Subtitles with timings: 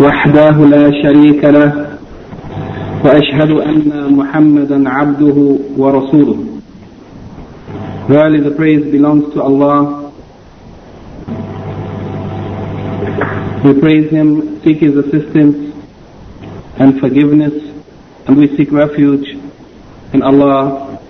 [0.00, 1.98] وحده لا شريك له
[3.04, 6.38] وأشهد أن محمدا عبده ورسوله
[8.08, 10.12] Verily the praise belongs to Allah.
[13.64, 15.74] We praise Him, seek His assistance
[16.78, 17.52] and forgiveness,
[18.28, 19.26] and we seek refuge
[20.12, 21.00] in Allah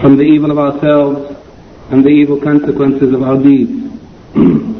[0.00, 1.36] from the evil of ourselves
[1.90, 3.92] and the evil consequences of our deeds.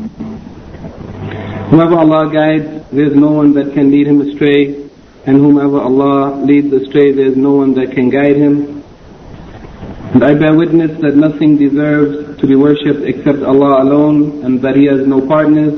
[1.69, 4.87] Whomever Allah guides, there is no one that can lead him astray,
[5.25, 8.81] and whomever Allah leads astray, there is no one that can guide him.
[10.13, 14.77] And I bear witness that nothing deserves to be worshipped except Allah alone, and that
[14.77, 15.77] He has no partners.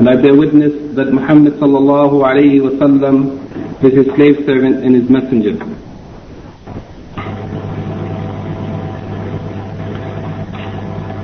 [0.00, 3.38] And I bear witness that Muhammad sallallahu alayhi wa sallam
[3.84, 5.54] is His slave servant and His messenger.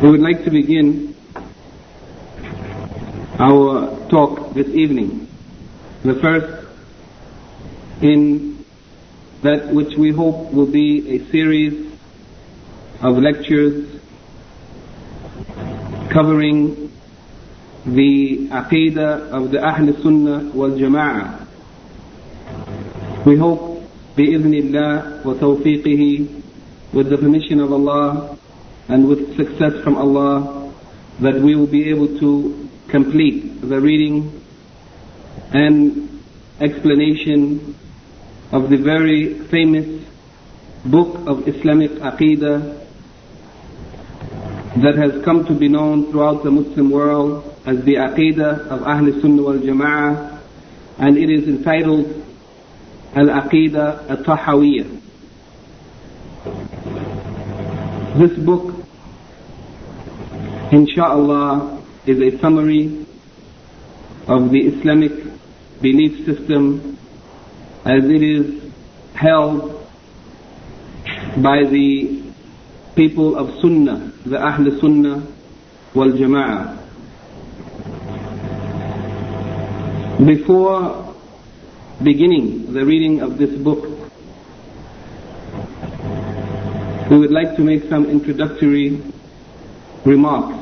[0.01, 1.16] We would like to begin
[3.39, 5.29] our talk this evening.
[6.03, 6.67] The first
[8.03, 8.65] in
[9.43, 11.93] that which we hope will be a series
[13.03, 14.01] of lectures
[16.11, 16.91] covering
[17.85, 21.47] the aqidah of the Ahl Sunnah wal Jama'ah.
[23.27, 23.83] We hope
[24.17, 26.43] bi'idhnillah wa tawfiqihi
[26.95, 28.39] with the permission of Allah
[28.89, 30.73] and with success from Allah
[31.21, 34.43] that we will be able to complete the reading
[35.53, 36.23] and
[36.61, 37.75] explanation
[38.53, 40.05] of the very famous
[40.85, 42.85] book of Islamic Aqidah
[44.83, 49.21] that has come to be known throughout the Muslim world as the Aqidah of Ahl
[49.21, 50.41] Sunnah wal Jama'ah
[50.99, 52.23] and it is entitled
[53.15, 55.03] Al-Aqidah Al-Tahawiyah.
[58.19, 58.75] This book,
[60.73, 61.76] inshallah,
[62.09, 63.07] is a summary
[64.29, 65.13] of the Islamic
[65.81, 66.99] belief system
[67.85, 68.73] as it is
[69.15, 69.73] held
[71.43, 72.23] by the
[72.95, 75.27] people of Sunnah, the Ahl Sunnah
[75.95, 76.77] wal Jama'ah.
[80.25, 81.15] Before
[82.03, 83.85] beginning the reading of this book,
[87.11, 89.03] we would like to make some introductory
[90.05, 90.56] remarks.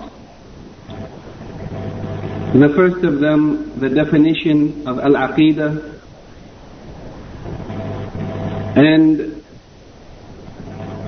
[2.54, 6.00] The first of them, the definition of Al-Aqidah
[8.76, 9.42] and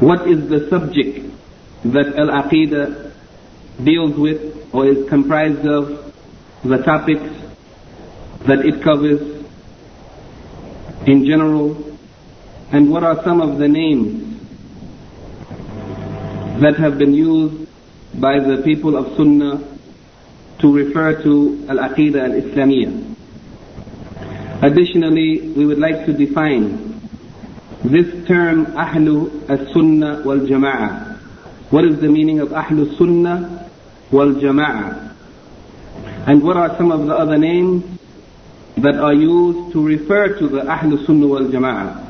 [0.01, 1.25] what is the subject
[1.84, 3.12] that Al-Aqidah
[3.84, 6.12] deals with or is comprised of,
[6.65, 7.31] the topics
[8.49, 9.45] that it covers
[11.07, 11.97] in general,
[12.73, 14.41] and what are some of the names
[16.61, 17.69] that have been used
[18.21, 19.76] by the people of Sunnah
[20.59, 23.15] to refer to Al-Aqidah Al-Islamiyah.
[24.62, 27.00] Additionally, we would like to define
[27.84, 31.19] this term Ahlu As-Sunnah wal Jama'ah.
[31.71, 33.71] What is the meaning of Ahlu Sunnah
[34.11, 35.15] wal Jama'ah?
[36.27, 37.84] And what are some of the other names
[38.78, 42.05] that are used to refer to the Ahlu Sunnah wal Jama'ah?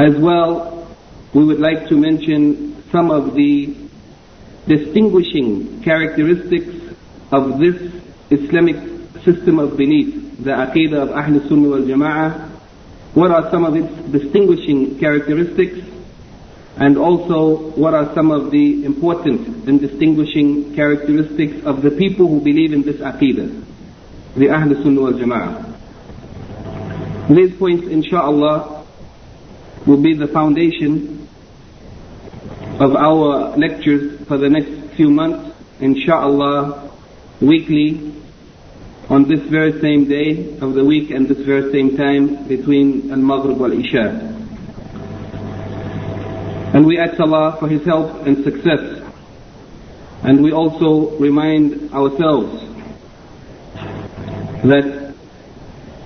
[0.00, 0.88] As well,
[1.34, 3.83] we would like to mention some of the
[4.66, 6.74] distinguishing characteristics
[7.30, 7.92] of this
[8.30, 8.76] Islamic
[9.24, 12.50] system of belief, the Aqidah of Ahl Sunnah wal Jama'ah.
[13.14, 15.80] What are some of its distinguishing characteristics?
[16.76, 22.40] And also, what are some of the important and distinguishing characteristics of the people who
[22.40, 23.64] believe in this Aqidah,
[24.36, 25.74] the Ahl Sunnah wal Jama'ah?
[27.28, 28.84] These points, inshallah,
[29.86, 31.23] will be the foundation
[32.80, 36.90] of our lectures for the next few months, inshallah,
[37.40, 38.12] weekly,
[39.08, 43.58] on this very same day of the week and this very same time between Al-Maghrib
[43.58, 44.32] wal-Isha.
[46.74, 49.02] And we ask Allah for His help and success.
[50.24, 52.60] And we also remind ourselves
[54.64, 55.14] that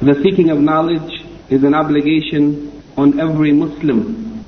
[0.02, 4.44] the seeking of knowledge is an obligation on every Muslim.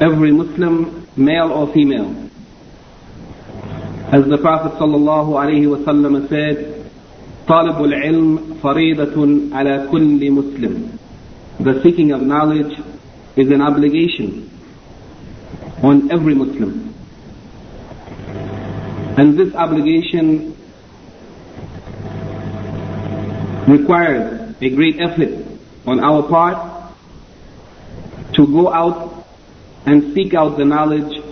[0.00, 2.29] Every Muslim, male or female.
[4.11, 6.77] As the Prophet sallallahu alaihi wasallam said,
[7.47, 10.97] طالب العلم فريضة على كل مسلم.
[11.59, 12.77] The seeking of knowledge
[13.35, 14.49] is an obligation
[15.83, 16.93] on every Muslim.
[19.17, 20.55] And this obligation
[23.67, 25.45] requires a great effort
[25.85, 26.93] on our part
[28.33, 29.14] to go out
[29.86, 31.22] and seek out the knowledge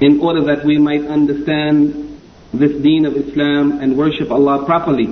[0.00, 2.20] in order that we might understand
[2.52, 5.06] this deen of Islam and worship Allah properly.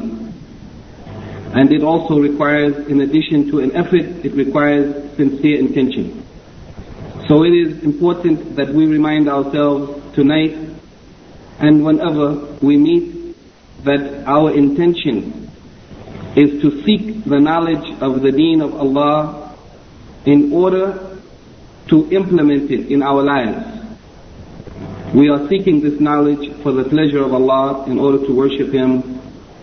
[1.52, 6.24] And it also requires, in addition to an effort, it requires sincere intention.
[7.26, 10.56] So it is important that we remind ourselves tonight
[11.58, 13.36] and whenever we meet
[13.84, 15.50] that our intention
[16.36, 19.56] is to seek the knowledge of the deen of Allah
[20.24, 21.09] in order
[21.90, 23.78] to implement it in our lives.
[25.12, 29.20] We are seeking this knowledge for the pleasure of Allah in order to worship Him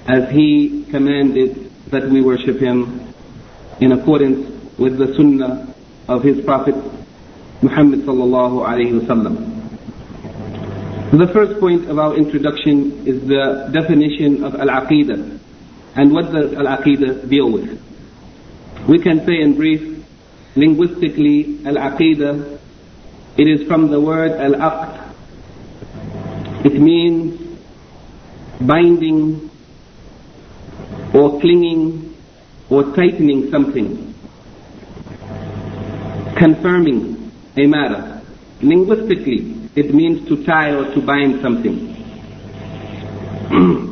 [0.08, 3.14] as He commanded that we worship Him
[3.80, 4.46] in accordance
[4.78, 5.74] with the sunnah
[6.10, 6.76] of His Prophet
[7.62, 9.58] Muhammad sallallahu alayhi wasallam.
[11.12, 15.40] The first point of our introduction is the definition of Al-Aqidah
[15.96, 17.82] and what does Al-Aqidah deal with.
[18.90, 19.97] We can say in brief,
[20.58, 22.60] linguistically, Al-Aqidah,
[23.38, 25.04] it is from the word Al-Aqd.
[26.66, 27.40] It means
[28.60, 29.50] binding
[31.14, 32.16] or clinging
[32.70, 34.14] or tightening something,
[36.36, 38.22] confirming a matter.
[38.62, 41.94] Linguistically, it means to tie or to bind something.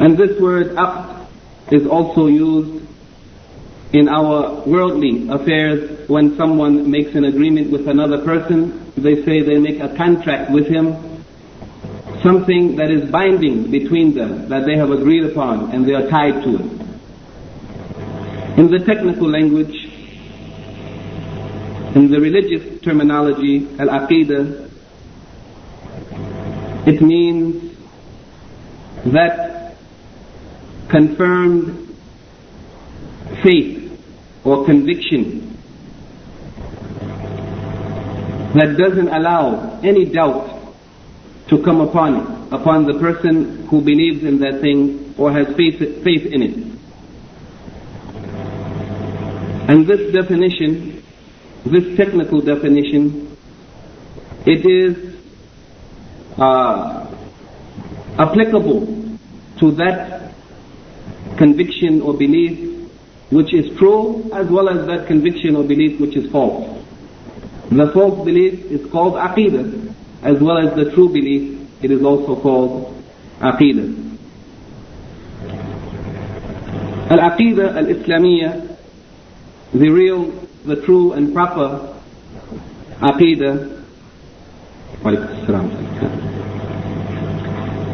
[0.00, 1.26] and this word aqd
[1.72, 2.86] is also used
[3.92, 8.92] in our worldly affairs when someone makes an agreement with another person.
[8.96, 11.24] They say they make a contract with him,
[12.22, 16.44] something that is binding between them, that they have agreed upon and they are tied
[16.44, 16.80] to it.
[18.58, 19.74] In the technical language,
[21.96, 24.70] in the religious terminology, al-aqidah,
[26.86, 27.76] it means
[29.06, 29.74] that
[30.88, 31.96] confirmed
[33.42, 33.79] faith
[34.44, 35.56] or conviction
[38.54, 40.74] that doesn't allow any doubt
[41.48, 45.78] to come upon it, upon the person who believes in that thing or has faith,
[46.02, 46.56] faith in it.
[49.68, 51.00] And this definition
[51.64, 53.36] this technical definition,
[54.46, 55.14] it is
[56.38, 57.14] uh,
[58.18, 59.18] applicable
[59.58, 60.32] to that
[61.36, 62.79] conviction or belief
[63.30, 66.84] which is true as well as that conviction or belief which is false.
[67.70, 72.34] The false belief is called aqidah as well as the true belief it is also
[72.40, 73.02] called
[73.40, 74.08] aqidah.
[77.10, 78.76] Al-aqidah al-islamiyah,
[79.72, 80.30] the real
[80.64, 81.96] the true and proper
[83.00, 83.78] aqidah.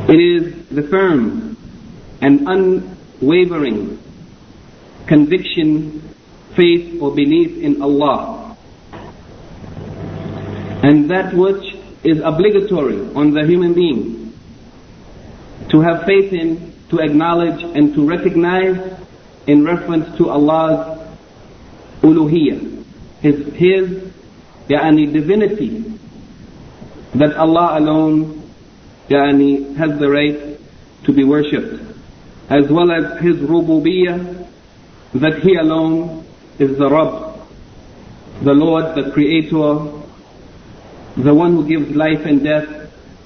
[0.09, 1.57] It is the firm
[2.21, 3.99] and unwavering
[5.07, 6.03] conviction,
[6.55, 8.57] faith or belief in Allah.
[10.83, 14.33] And that which is obligatory on the human being.
[15.71, 18.79] To have faith in, to acknowledge and to recognize
[19.47, 20.99] in reference to Allah's
[22.03, 22.85] uluhiyah,
[23.21, 24.13] his, his
[24.69, 25.85] yani divinity,
[27.15, 28.53] that Allah alone
[29.09, 30.61] yani has the right
[31.05, 31.81] to be worshipped,
[32.51, 34.46] as well as his rububiyyah,
[35.15, 36.27] that he alone
[36.59, 37.41] is the Rabb,
[38.43, 40.03] the Lord, the Creator,
[41.23, 42.69] the one who gives life and death,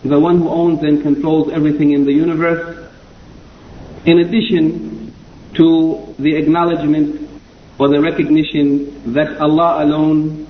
[0.05, 2.89] the one who owns and controls everything in the universe,
[4.05, 5.15] in addition
[5.55, 7.29] to the acknowledgement
[7.79, 10.47] or the recognition that Allah alone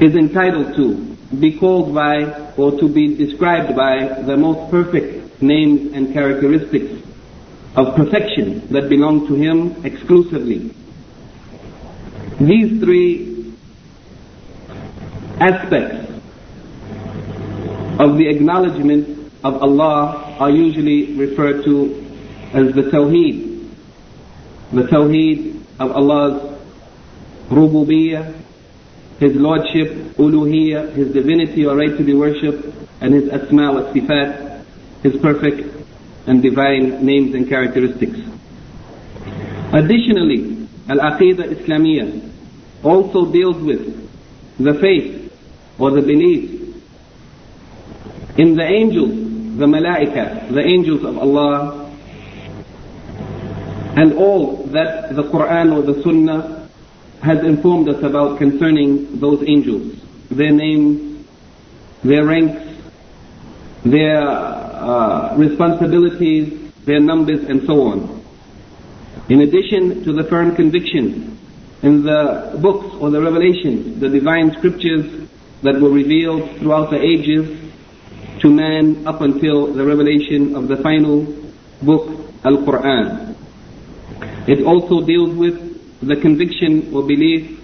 [0.00, 2.24] is entitled to be called by
[2.56, 6.95] or to be described by the most perfect names and characteristics
[7.76, 10.74] of perfection that belong to Him exclusively.
[12.40, 13.54] These three
[15.38, 16.10] aspects
[18.00, 22.04] of the acknowledgement of Allah are usually referred to
[22.52, 23.56] as the Tawheed
[24.72, 26.58] the Tawheed of Allah's
[27.48, 28.34] Rububiyyah,
[29.20, 32.66] His Lordship, Uluhiyyah, His divinity or right to be worshipped,
[33.00, 34.64] and His Asma wa Sifat,
[35.02, 35.75] His perfect
[36.26, 38.18] and divine names and characteristics.
[39.72, 42.30] Additionally, Al-Aqidah Islamiyah
[42.84, 44.08] also deals with
[44.58, 45.32] the faith
[45.78, 46.52] or the belief
[48.38, 51.90] in the angels the malaika, the angels of Allah,
[53.96, 56.68] and all that the Quran or the Sunnah
[57.22, 59.98] has informed us about concerning those angels,
[60.30, 61.26] their names,
[62.04, 62.65] their ranks,
[63.90, 68.24] their uh, responsibilities, their numbers, and so on.
[69.28, 71.38] In addition to the firm conviction
[71.82, 75.28] in the books or the revelations, the divine scriptures
[75.62, 77.66] that were revealed throughout the ages
[78.40, 81.24] to man up until the revelation of the final
[81.82, 83.34] book, Al-Quran.
[84.46, 87.60] It also deals with the conviction or belief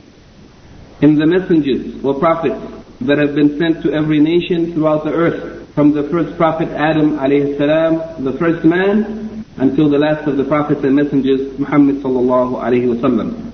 [1.00, 2.60] in the messengers or prophets
[3.02, 7.18] that have been sent to every nation throughout the earth, from the first prophet Adam
[7.18, 12.62] alayhi salam, the first man, until the last of the prophets and messengers, Muhammad sallallahu
[12.62, 13.52] alayhi wasallam.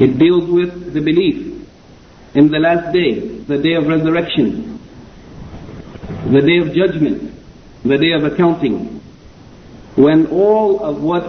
[0.00, 1.68] It deals with the belief
[2.34, 4.80] in the last day, the day of resurrection,
[6.30, 7.34] the day of judgment,
[7.82, 9.00] the day of accounting,
[9.96, 11.24] when all of what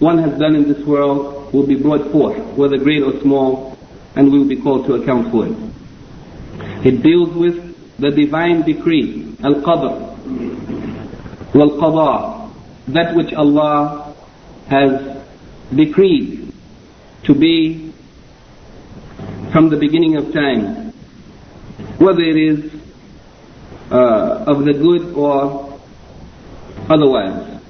[0.00, 3.76] one has done in this world will be brought forth, whether great or small,
[4.16, 5.56] and we will be called to account for it.
[6.86, 7.67] It deals with
[7.98, 12.50] the divine decree, al-qadr, wal-qada,
[12.88, 14.14] that which Allah
[14.68, 15.16] has
[15.74, 16.52] decreed
[17.24, 17.92] to be
[19.52, 20.92] from the beginning of time,
[21.98, 22.72] whether it is
[23.90, 25.78] uh, of the good or
[26.88, 27.60] otherwise.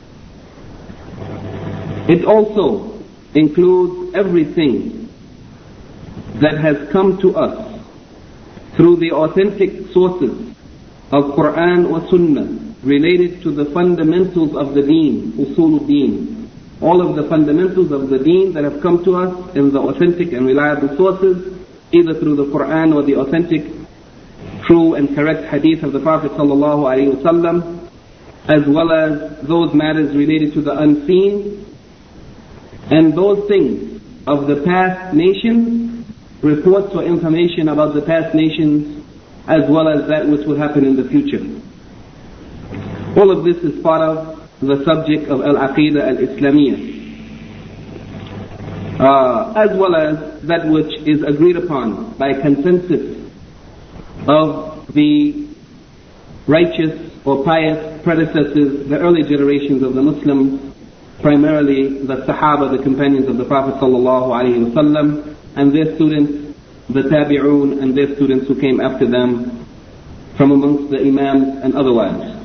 [2.09, 3.01] It also
[3.35, 5.09] includes everything
[6.41, 7.68] that has come to us
[8.77, 10.55] through the authentic sources
[11.11, 16.51] of Quran or Sunnah related to the fundamentals of the deen, usul deen.
[16.81, 20.33] All of the fundamentals of the deen that have come to us in the authentic
[20.33, 21.59] and reliable sources,
[21.93, 23.65] either through the Quran or the authentic,
[24.67, 27.89] true and correct hadith of the Prophet sallallahu wasallam,
[28.49, 31.65] as well as those matters related to the unseen
[32.91, 35.98] and those things of the past nations,
[36.43, 39.05] reports or information about the past nations,
[39.47, 41.43] as well as that which will happen in the future.
[43.19, 46.97] All of this is part of the subject of Al-Aqidah Al-Islamiyah.
[49.01, 53.17] Uh, as well as that which is agreed upon by consensus
[54.27, 55.47] of the
[56.49, 60.75] righteous or pious predecessors, the early generations of the Muslims,
[61.21, 66.57] primarily the Sahaba, the companions of the Prophet sallallahu alaihi wasallam, and their students,
[66.89, 69.67] the Tabi'un, and their students who came after them
[70.37, 72.37] from amongst the Imams and otherwise.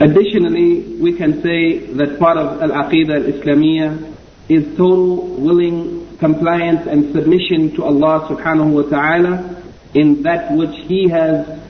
[0.00, 4.14] Additionally, we can say that part of Al-Aqidah Al-Islamiyah
[4.48, 9.62] is total willing compliance and submission to Allah subhanahu wa ta'ala
[9.94, 11.60] in that which He has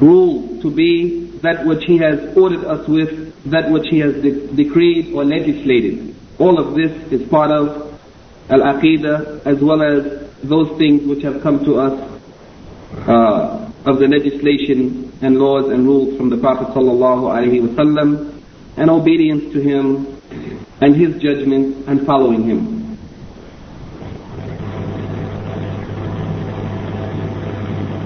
[0.00, 4.46] ruled to be, that which He has ordered us with, that which he has de-
[4.54, 6.14] decreed or legislated.
[6.38, 7.98] All of this is part of
[8.48, 12.20] Al-Aqidah as well as those things which have come to us
[13.08, 18.40] uh, of the legislation and laws and rules from the Prophet wasallam
[18.76, 20.06] and obedience to him
[20.80, 22.78] and his judgment and following him.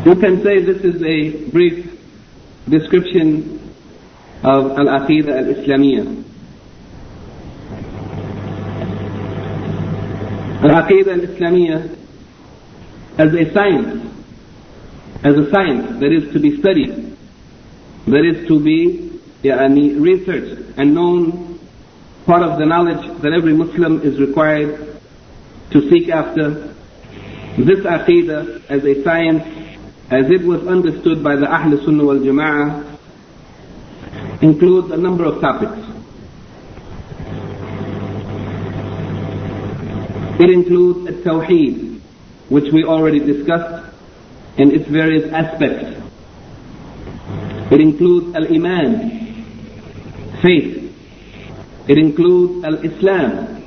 [0.05, 2.01] You can say this is a brief
[2.69, 3.61] description
[4.43, 6.32] of Al-Aqidah Al-Islamiyah.
[10.64, 11.98] Al-Aqidah Al-Islamiyah
[13.18, 14.14] as a science,
[15.24, 17.18] as a science that is to be studied,
[18.06, 21.60] that is to be يعني, researched and known,
[22.26, 25.00] part of the knowledge that every Muslim is required
[25.72, 26.74] to seek after.
[27.58, 29.44] This Aqidah as a science,
[30.12, 32.98] as it was understood by the Ahl Sunnah wal Jama'ah,
[34.42, 35.81] includes a number of topics.
[40.43, 42.01] It includes a tawheed,
[42.49, 43.95] which we already discussed
[44.57, 46.03] in its various aspects.
[47.71, 49.45] It includes al-iman,
[50.43, 50.93] faith.
[51.87, 53.63] It includes al-islam.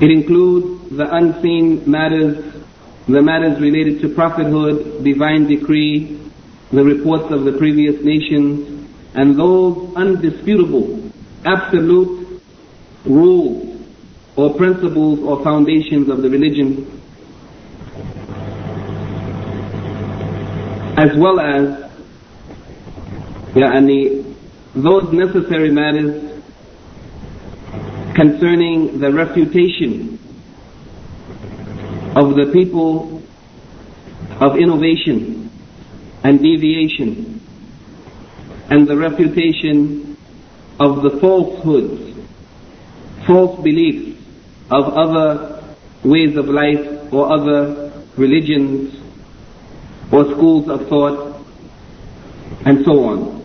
[0.00, 2.62] It includes the unseen matters,
[3.08, 6.30] the matters related to prophethood, divine decree,
[6.70, 11.10] the reports of the previous nations, and those undisputable,
[11.44, 12.40] absolute
[13.04, 13.71] rules
[14.35, 16.85] or principles or foundations of the religion,
[20.97, 21.87] as well as
[23.55, 24.35] يعني,
[24.75, 26.41] those necessary matters
[28.13, 30.19] concerning the refutation
[32.15, 33.21] of the people
[34.39, 35.49] of innovation
[36.23, 37.41] and deviation
[38.69, 40.17] and the refutation
[40.79, 42.15] of the falsehoods,
[43.25, 44.10] false beliefs
[44.70, 45.62] of other
[46.04, 48.94] ways of life or other religions
[50.10, 51.44] or schools of thought
[52.64, 53.44] and so on.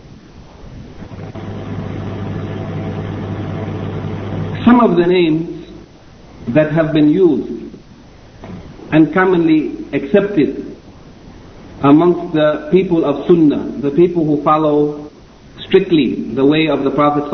[4.64, 5.70] Some of the names
[6.48, 7.74] that have been used
[8.92, 10.76] and commonly accepted
[11.82, 15.10] amongst the people of Sunnah, the people who follow
[15.60, 17.30] strictly the way of the Prophet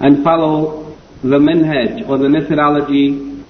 [0.00, 0.87] and follow
[1.22, 3.42] the manhaj or the methodology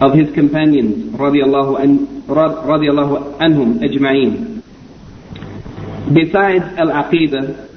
[0.00, 4.62] of his companions radiallahu, an, radiallahu anhum ajma'in.
[6.14, 7.72] Besides al-aqidah,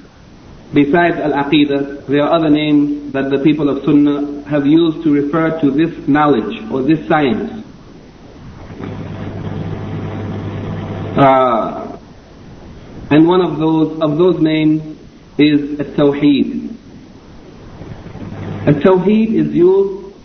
[0.76, 5.58] Besides Al-Aqidah, there are other names that the people of Sunnah have used to refer
[5.62, 7.64] to this knowledge or this science.
[11.18, 11.98] Uh,
[13.10, 14.98] and one of those of those names
[15.38, 15.80] is
[18.66, 18.78] At-Tawheed.
[18.78, 20.16] At-Tawheed is used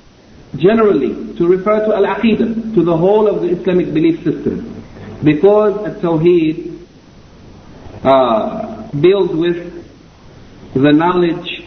[0.57, 4.83] generally to refer to Al-Aqidah, to the whole of the Islamic belief system.
[5.23, 6.87] Because At-Tawheed
[8.03, 9.81] uh, deals with
[10.75, 11.63] the knowledge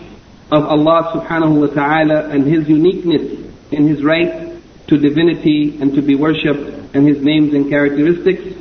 [0.52, 4.54] of Allah subhanahu wa ta'ala and His uniqueness in His right
[4.88, 8.60] to divinity and to be worshipped and His names and characteristics.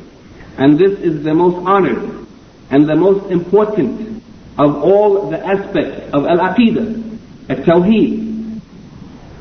[0.58, 2.26] And this is the most honored
[2.70, 4.22] and the most important
[4.58, 7.11] of all the aspects of Al-Aqidah,
[7.52, 8.60] Al-Tawheed.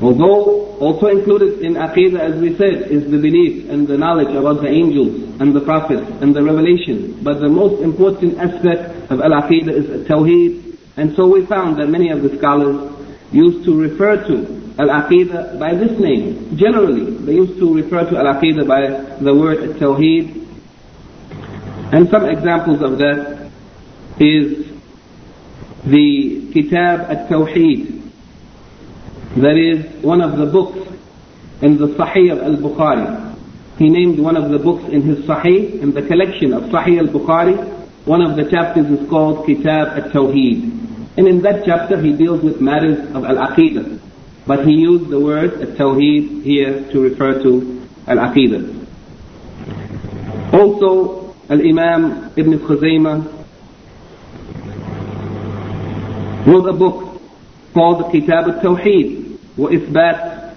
[0.00, 4.60] Although also included in Aqidah, as we said, is the belief and the knowledge about
[4.60, 7.22] the angels and the prophets and the revelation.
[7.22, 12.10] But the most important aspect of Al-Aqidah is Tawheed, and so we found that many
[12.10, 12.90] of the scholars
[13.30, 16.56] used to refer to Al-Aqidah by this name.
[16.56, 20.40] Generally, they used to refer to Al-Aqidah by the word Tawheed.
[21.92, 23.50] And some examples of that
[24.18, 24.66] is
[25.84, 28.01] the Kitab Al-Tawheed.
[29.36, 30.78] That is one of the books
[31.62, 33.34] in the Sahih Al-Bukhari.
[33.78, 37.56] He named one of the books in his Sahih, in the collection of Sahih Al-Bukhari,
[38.04, 41.16] one of the chapters is called Kitab Al-Tawheed.
[41.16, 44.00] And in that chapter he deals with matters of Al-Aqidah.
[44.46, 48.68] But he used the word Al-Tawheed here to refer to Al-Aqidah.
[50.52, 53.46] Also, Al-Imam Ibn Khuzaymah
[56.46, 57.22] wrote a book
[57.72, 59.21] called Kitab Al-Tawheed
[59.57, 60.53] وإثبات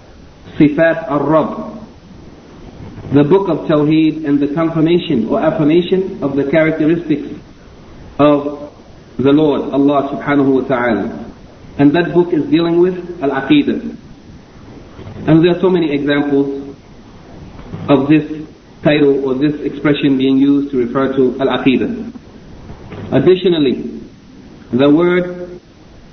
[0.59, 1.71] صفات الرب
[3.11, 7.27] the book of Tawheed and the confirmation or affirmation of the characteristics
[8.17, 8.71] of
[9.17, 11.33] the Lord, Allah subhanahu wa ta'ala.
[11.77, 13.97] And that book is dealing with Al-Aqidah.
[15.27, 16.73] And there are so many examples
[17.89, 18.47] of this
[18.81, 22.13] title or this expression being used to refer to Al-Aqidah.
[23.11, 24.07] Additionally,
[24.71, 25.59] the word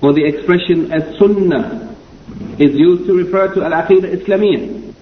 [0.02, 1.91] or the expression as Sunnah
[2.59, 4.93] is used to refer to Al-Aqidah Islamiyah.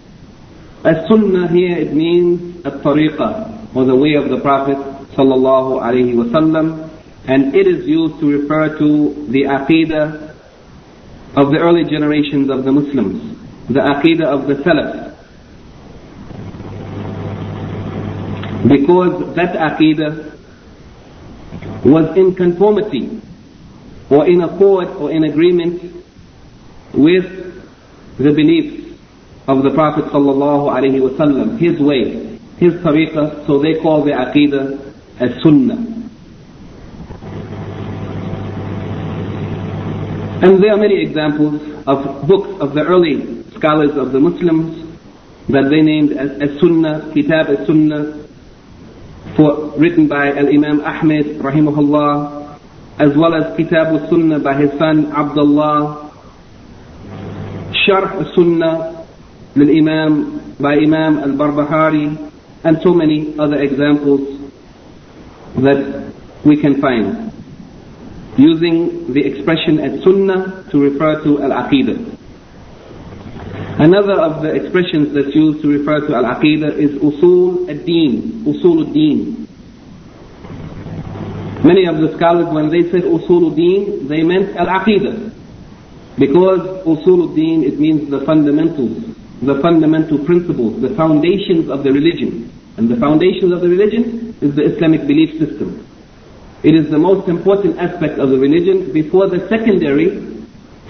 [0.83, 4.77] As-Sunnah here it means a-tariqah or the way of the Prophet
[5.15, 6.89] sallallahu alaihi wasallam
[7.27, 10.33] and it is used to refer to the aqidah
[11.35, 15.11] of the early generations of the Muslims, the aqidah of the Salaf.
[18.67, 20.31] Because that aqidah
[21.85, 23.21] was in conformity
[24.09, 26.00] or in accord or in agreement
[26.93, 27.25] with
[28.17, 28.97] the beliefs
[29.47, 35.91] of the Prophet sallallahu his way, his tariqah, so they call the aqidah as sunnah.
[40.43, 44.91] And there are many examples of books of the early scholars of the Muslims
[45.49, 48.27] that they named as, as Sunnah, Kitab as Sunnah,
[49.35, 52.57] for, written by Al-Imam Ahmed rahimahullah,
[52.99, 56.10] as well as Kitab al Sunnah by his son Abdullah,
[57.85, 59.01] Sharh al-Sunnah
[59.55, 62.31] by Imam al-Barbahari
[62.63, 64.39] and so many other examples
[65.57, 66.13] that
[66.45, 67.31] we can find
[68.37, 72.17] using the expression at sunnah to refer to al-aqidah.
[73.79, 79.47] Another of the expressions that's used to refer to al-aqidah is usul ad-deen, usul al-deen.
[81.63, 85.40] Many of the scholars when they said usul al-deen, they meant al-aqidah.
[86.17, 92.51] Because usul ad-din, it means the fundamentals the fundamental principles, the foundations of the religion.
[92.77, 95.85] And the foundations of the religion is the Islamic belief system.
[96.63, 100.09] It is the most important aspect of the religion before the secondary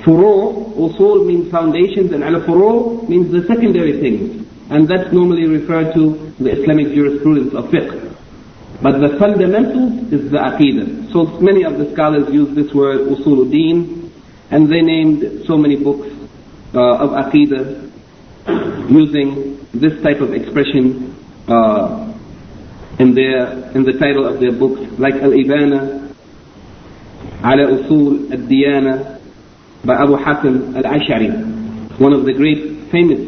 [0.04, 4.46] furu, usul means foundations and al-furu means the secondary things.
[4.70, 8.16] And that's normally referred to the Islamic jurisprudence of fiqh.
[8.82, 11.12] But the fundamental is the aqidah.
[11.14, 14.01] So many of the scholars use this word usuluddin,
[14.52, 16.08] and they named so many books
[16.74, 17.92] uh, of Aqidah
[18.92, 21.16] using this type of expression
[21.48, 22.14] uh,
[23.00, 26.14] in, their, in the title of their books, like Al-Ibana,
[27.44, 29.20] Ala Usul Al-Diyana
[29.86, 33.20] by Abu Hassan Al-Ash'ari, one of the great famous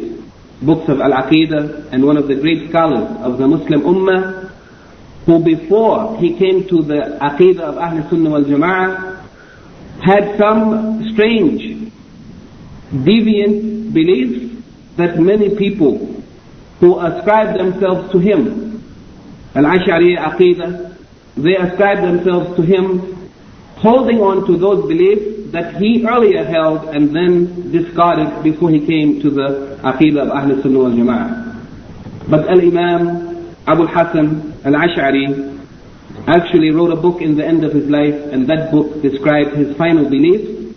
[0.62, 4.44] books of Al-Aqidah and one of the great scholars of the Muslim Ummah
[5.26, 9.13] who before he came to the Aqidah of Ahl Sunnah wal Jama'ah
[10.02, 11.90] had some strange,
[12.92, 14.62] deviant beliefs
[14.96, 16.22] that many people
[16.80, 18.82] who ascribe themselves to him,
[19.54, 20.96] Al-Ash'ari Aqidah,
[21.36, 23.30] they ascribe themselves to him
[23.76, 29.20] holding on to those beliefs that he earlier held and then discarded before he came
[29.20, 32.28] to the Aqidah of Ahl Sunnah wal Jama'ah.
[32.28, 35.53] But Al-Imam Abu Hassan Al-Ash'ari
[36.26, 39.76] actually wrote a book in the end of his life, and that book described his
[39.76, 40.74] final belief,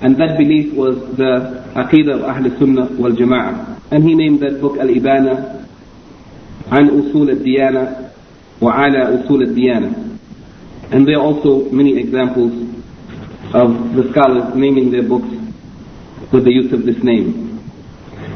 [0.00, 3.92] and that belief was the Aqidah of Ahl Sunnah wal Jama'ah.
[3.92, 5.68] And he named that book Al Ibana,
[6.70, 8.12] An Usul al Diyana,
[8.60, 10.18] Wa Ala Usul al Diyana.
[10.90, 12.52] And there are also many examples
[13.54, 15.28] of the scholars naming their books
[16.32, 17.60] with the use of this name.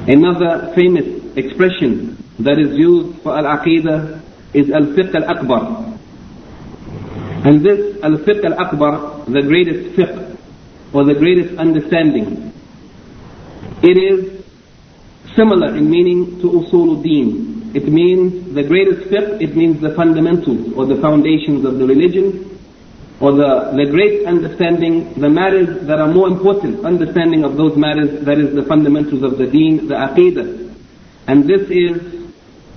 [0.06, 4.20] Another famous expression that is used for Al Aqidah
[4.54, 5.95] is Al Fiqh Al Akbar.
[7.45, 10.37] And this Al-Fiqh Al-Akbar, the greatest fiqh,
[10.93, 12.53] or the greatest understanding,
[13.81, 14.45] it is
[15.35, 20.85] similar in meaning to Usuluddin, it means the greatest fiqh, it means the fundamentals or
[20.85, 22.59] the foundations of the religion,
[23.21, 28.25] or the, the great understanding, the matters that are more important, understanding of those matters,
[28.25, 30.75] that is the fundamentals of the deen, the aqidah.
[31.27, 32.01] And this is,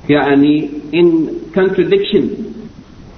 [0.07, 2.58] يعني, in contradiction,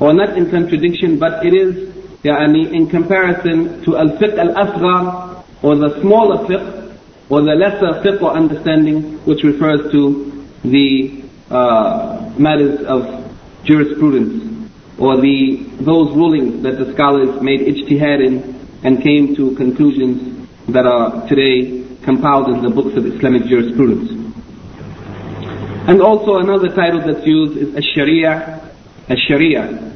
[0.00, 6.00] or not in contradiction, but it is, يعني, in comparison to al-fiqh al-asghar, or the
[6.00, 6.98] smaller fiqh,
[7.30, 13.26] or the lesser fiqh or understanding, which refers to the uh, matters of
[13.64, 14.46] jurisprudence
[14.98, 18.34] or the those rulings that the scholars made ijtihad in
[18.82, 24.10] and came to conclusions that are today compiled in the books of Islamic jurisprudence.
[25.88, 28.72] And also another title that's used is Ash-Sharia,
[29.08, 29.89] Ash-Sharia.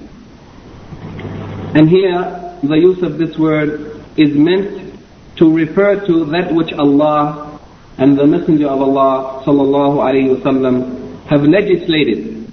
[1.75, 4.95] and here the use of this word is meant
[5.38, 7.59] to refer to that which Allah
[7.97, 12.47] and the Messenger of Allah sallallahu alayhi wasallam have legislated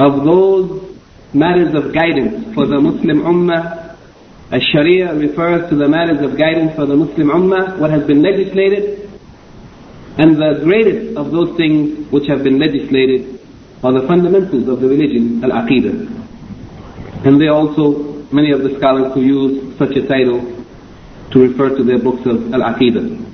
[0.00, 0.98] of those
[1.32, 3.96] matters of guidance for the Muslim Ummah.
[4.50, 8.20] As Sharia refers to the matters of guidance for the Muslim Ummah, what has been
[8.20, 9.08] legislated,
[10.18, 13.38] and the greatest of those things which have been legislated
[13.84, 16.25] are the fundamentals of the religion, Al-Aqidah.
[17.26, 20.40] And they also many of the scholars who use such a title
[21.32, 23.24] to refer to their books of Al-Aqidah.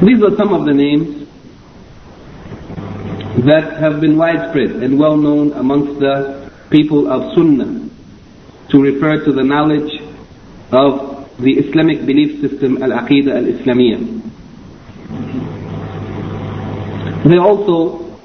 [0.00, 1.28] These are some of the names
[3.44, 7.88] that have been widespread and well known amongst the people of Sunnah
[8.70, 10.00] to refer to the knowledge
[10.72, 14.22] of the Islamic belief system Al-Aqidah Al-Islamiyah.
[17.24, 18.18] There are also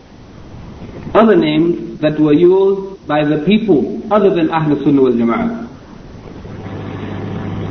[1.13, 5.67] other names that were used by the people other than Ahlul Sunnah wal Jama'ah.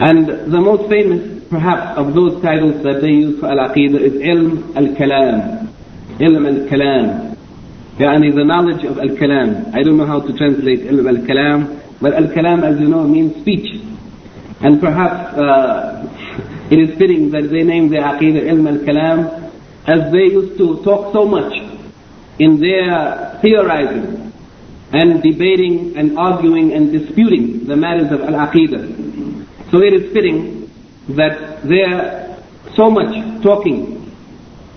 [0.01, 4.75] And the most famous, perhaps, of those titles that they use for Al-Aqidah is Ilm
[4.75, 5.69] Al-Kalam.
[6.19, 7.37] Ilm Al-Kalam.
[7.99, 9.75] Yani the knowledge of Al-Kalam.
[9.75, 13.77] I don't know how to translate Ilm Al-Kalam, but Al-Kalam, as you know, means speech.
[14.63, 16.09] And perhaps uh,
[16.71, 19.53] it is fitting that they name their Aqidah Ilm Al-Kalam
[19.87, 21.53] as they used to talk so much
[22.39, 24.20] in their theorizing
[24.93, 29.71] and debating and arguing and disputing the matters of Al-Aqidah.
[29.71, 30.71] So it is fitting
[31.11, 32.39] that their
[32.75, 34.13] so much talking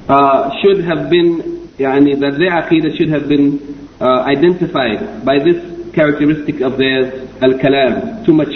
[0.07, 5.93] uh, should have been, yani, that their Aqidah should have been uh, identified by this
[5.93, 8.53] characteristic of theirs, Al-Kalam, too much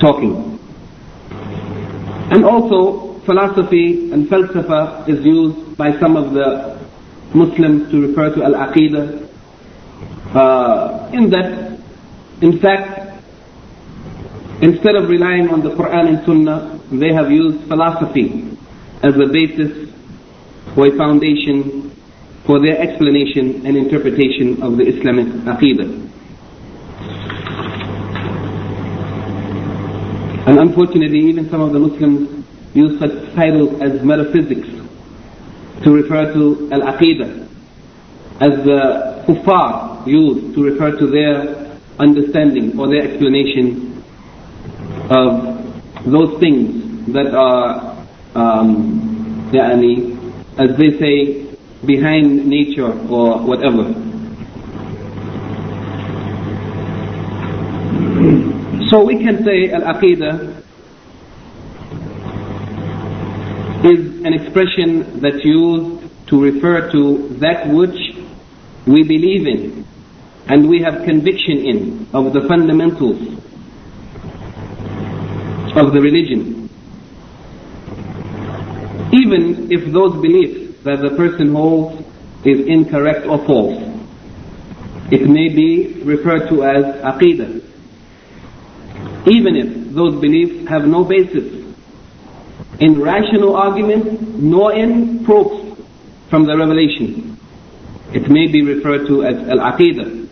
[0.00, 0.58] talking.
[2.30, 6.80] And also, philosophy and falsafa is used by some of the
[7.34, 9.21] Muslims to refer to Al-Aqidah
[10.34, 11.78] uh, in that,
[12.40, 13.22] in fact,
[14.62, 18.56] instead of relying on the Quran and Sunnah, they have used philosophy
[19.02, 19.90] as the basis
[20.74, 21.90] for a foundation
[22.46, 26.10] for their explanation and interpretation of the Islamic Aqidah.
[30.46, 34.68] And unfortunately, even some of the Muslims use such titles as metaphysics
[35.84, 37.41] to refer to Al-Aqidah
[38.39, 44.03] as the kuffar use to refer to their understanding or their explanation
[45.09, 45.57] of
[46.05, 50.15] those things that are, um, يعني,
[50.59, 51.47] as they say,
[51.85, 53.93] behind nature or whatever.
[58.89, 60.63] So we can say Al-Aqidah
[63.83, 68.00] is an expression that's used to refer to that which
[68.86, 69.86] we believe in
[70.48, 73.20] and we have conviction in of the fundamentals
[75.76, 76.68] of the religion.
[79.12, 82.04] Even if those beliefs that the person holds
[82.44, 83.80] is incorrect or false,
[85.12, 87.62] it may be referred to as aqidah.
[89.26, 91.62] Even if those beliefs have no basis
[92.80, 95.80] in rational argument nor in proofs
[96.28, 97.38] from the revelation.
[98.14, 100.28] It may be referred to as al-aqidah.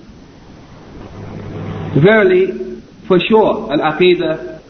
[2.03, 4.61] Verily, for sure, al-aqidah,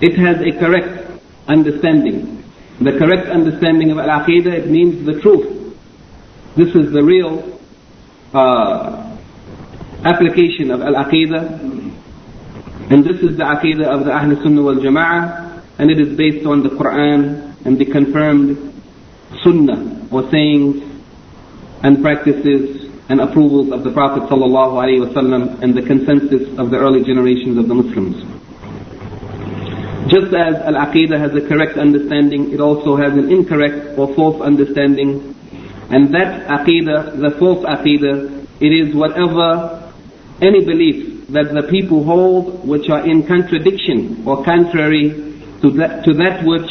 [0.00, 2.44] it has a correct understanding.
[2.80, 5.76] The correct understanding of al-aqidah, it means the truth.
[6.56, 7.60] This is the real
[8.32, 9.16] uh,
[10.04, 11.76] application of al-aqidah.
[12.90, 16.46] And this is the aqidah of the Ahl Sunnah wal Jama'ah and it is based
[16.46, 18.74] on the Quran and the confirmed
[19.42, 20.87] Sunnah or sayings
[21.82, 27.56] and practices and approvals of the Prophet ﷺ and the consensus of the early generations
[27.56, 28.16] of the Muslims.
[30.08, 35.34] Just as Al-Aqidah has a correct understanding, it also has an incorrect or false understanding.
[35.90, 39.92] And that Aqidah, the false Aqidah, it is whatever,
[40.40, 45.10] any belief that the people hold which are in contradiction or contrary
[45.60, 46.70] to that, to that which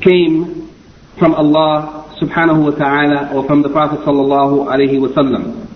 [0.00, 0.72] came
[1.18, 5.66] from Allah subhanahu wa ta'ala or from the Prophet sallallahu alayhi wa sallam.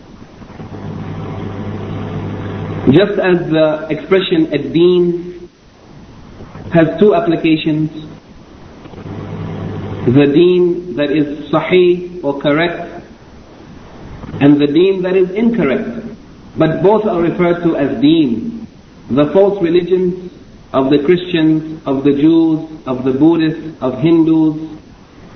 [2.93, 5.49] Just as the expression ad-deen
[6.73, 7.91] has two applications,
[10.07, 13.05] the deen that is sahih or correct
[14.41, 16.17] and the deen that is incorrect.
[16.57, 18.67] But both are referred to as deen.
[19.11, 20.33] The false religions
[20.73, 24.80] of the Christians, of the Jews, of the Buddhists, of Hindus,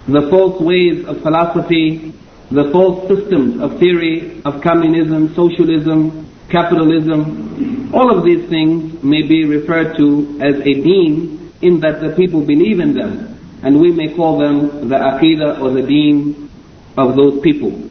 [0.07, 2.12] the false ways of philosophy,
[2.51, 9.45] the false systems of theory, of communism, socialism, capitalism, all of these things may be
[9.45, 13.31] referred to as a deen in that the people believe in them.
[13.62, 16.51] And we may call them the aqidah or the deen
[16.99, 17.90] of those people.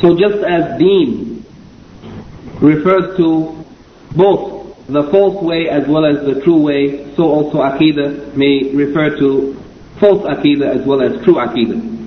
[0.00, 1.44] So just as deen
[2.60, 3.64] refers to
[4.16, 9.16] both the false way as well as the true way, so also Aqidah may refer
[9.18, 9.59] to
[10.00, 12.00] false Aqidah as well as true Aqidah.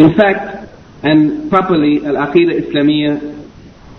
[0.00, 0.70] In fact,
[1.02, 3.48] and properly, Al-Aqidah Islamiyah,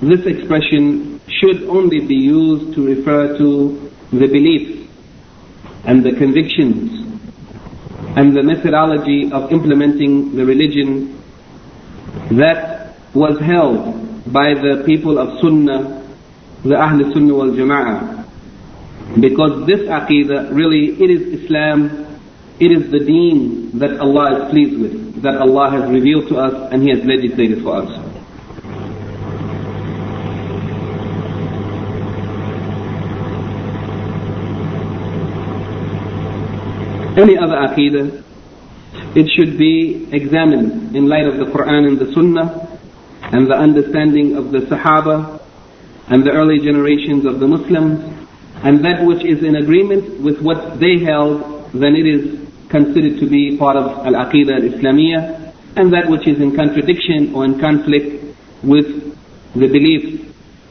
[0.01, 4.91] this expression should only be used to refer to the beliefs
[5.85, 7.05] and the convictions
[8.17, 11.21] and the methodology of implementing the religion
[12.31, 16.03] that was held by the people of Sunnah,
[16.63, 18.25] the Ahl Sunnah wal Jama'ah.
[19.19, 22.19] Because this aqidah, really, it is Islam,
[22.59, 26.71] it is the deen that Allah is pleased with, that Allah has revealed to us
[26.71, 28.15] and He has legislated for us.
[37.17, 38.23] any other aqidah,
[39.15, 42.74] it should be examined in light of the Quran and the Sunnah
[43.33, 45.41] and the understanding of the Sahaba
[46.07, 47.99] and the early generations of the Muslims
[48.63, 53.27] and that which is in agreement with what they held, then it is considered to
[53.27, 58.23] be part of Al-Aqidah Al-Islamiyah and that which is in contradiction or in conflict
[58.63, 58.87] with
[59.53, 60.25] the beliefs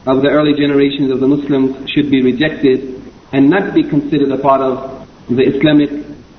[0.07, 4.37] of the early generations of the Muslims should be rejected and not be considered a
[4.37, 5.89] part of the Islamic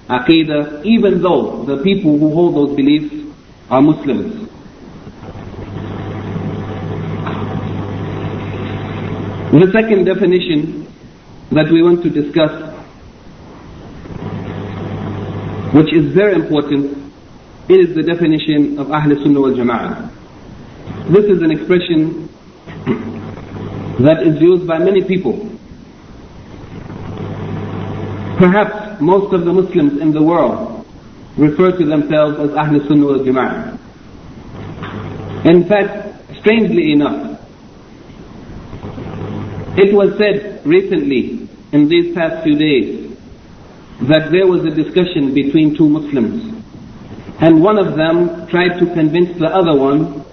[0.09, 3.15] aqidah, even though the people who hold those beliefs
[3.71, 4.46] are Muslims.
[9.57, 10.87] The second definition
[11.51, 12.53] that we want to discuss,
[15.73, 17.15] which is very important,
[17.67, 20.11] is the definition of Ahl Sunnah wal Jama'ah.
[21.09, 22.29] This is an expression
[24.05, 25.49] that is used by many people.
[28.37, 30.85] Perhaps most of the Muslims in the world
[31.39, 33.79] refer to themselves as Ahl Sunnah wal Jama'ah.
[35.47, 37.36] In fact, strangely enough,
[39.79, 43.17] it was said recently in these past few days
[44.03, 46.65] that there was a discussion between two Muslims.
[47.41, 50.25] And one of them tried to convince the other one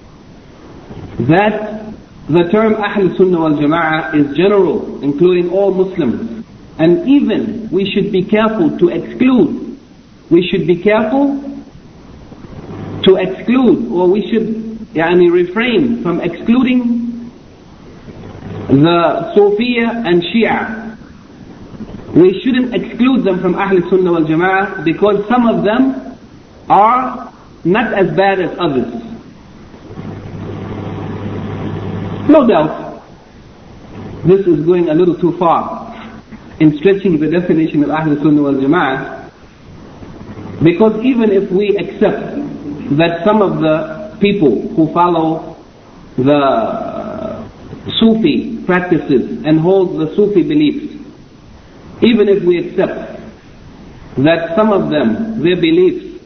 [1.27, 1.93] that
[2.29, 6.45] the term Ahl Sunnah wal Jama'ah is general, including all Muslims.
[6.77, 9.77] And even we should be careful to exclude,
[10.29, 11.41] we should be careful
[13.03, 17.02] to exclude, or we should yani, refrain from excluding
[18.81, 20.97] the Sufiya and Shia.
[22.15, 26.17] We shouldn't exclude them from Ahl Sunnah wal Jama'ah because some of them
[26.69, 27.33] are
[27.63, 28.93] not as bad as others.
[32.29, 33.03] No doubt,
[34.25, 35.89] this is going a little too far
[36.59, 39.29] in stretching the definition of Ahl Sunnah wal Jama'ah
[40.63, 42.36] because even if we accept
[42.97, 45.57] that some of the people who follow
[46.17, 47.32] the uh,
[47.99, 50.93] Sufi practices and holds the Sufi beliefs,
[52.01, 53.19] even if we accept
[54.17, 56.23] that some of them, their beliefs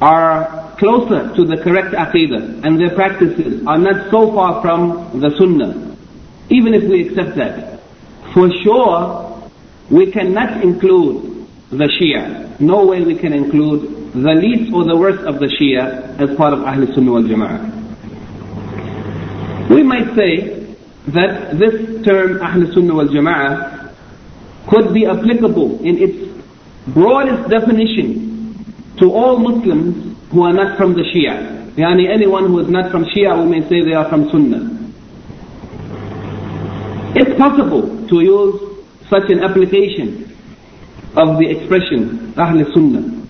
[0.00, 5.30] are closer to the correct aqidah and their practices are not so far from the
[5.38, 5.96] sunnah,
[6.50, 7.80] even if we accept that,
[8.34, 9.50] for sure
[9.90, 12.58] we cannot include the Shia.
[12.60, 16.52] No way we can include the least or the worst of the Shia as part
[16.52, 17.75] of Ahl Sunnah wal Jama'ah.
[19.70, 20.74] We might say
[21.08, 23.92] that this term Ahl Sunnah wal Jama'ah
[24.68, 26.44] could be applicable in its
[26.88, 28.64] broadest definition
[28.98, 31.74] to all Muslims who are not from the Shia.
[31.74, 34.72] Yani anyone who is not from Shia, we may say they are from Sunnah.
[37.14, 38.60] It's possible to use
[39.08, 40.36] such an application
[41.16, 43.25] of the expression Ahl Sunnah.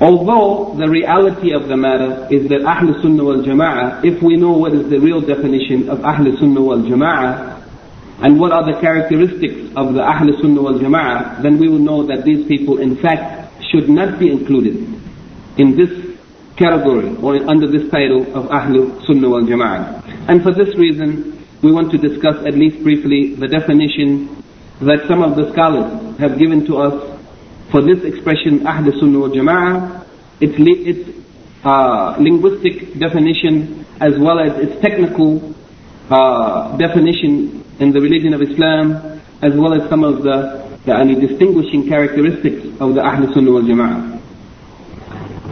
[0.00, 4.52] Although the reality of the matter is that Ahl Sunnah wal Jama'ah, if we know
[4.52, 7.56] what is the real definition of Ahl Sunnah wal Jama'ah,
[8.20, 12.06] and what are the characteristics of the Ahl Sunnah wal Jama'ah, then we will know
[12.06, 14.76] that these people in fact should not be included
[15.56, 15.90] in this
[16.56, 20.28] category or under this title of Ahlul Sunnah wal Jama'ah.
[20.28, 24.42] And for this reason, we want to discuss at least briefly the definition
[24.80, 27.15] that some of the scholars have given to us
[27.71, 30.05] for this expression Ahlul Sunnah wal Jama'ah,
[30.41, 31.25] its, its
[31.63, 35.55] uh, linguistic definition as well as its technical
[36.09, 41.15] uh, definition in the religion of Islam as well as some of the, the any
[41.15, 44.21] distinguishing characteristics of the Ahlul Sunnah wal Jama'ah.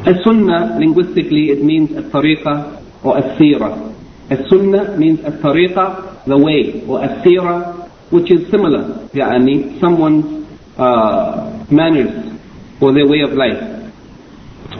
[0.05, 3.93] As-Sunnah, linguistically, it means a-tariqa or a-sira.
[4.29, 10.42] As-Sunnah means a-tariqa, the way, or a-sira, which is similar, يعني, someone's
[10.76, 12.38] uh, manners,
[12.80, 13.92] or their way of life,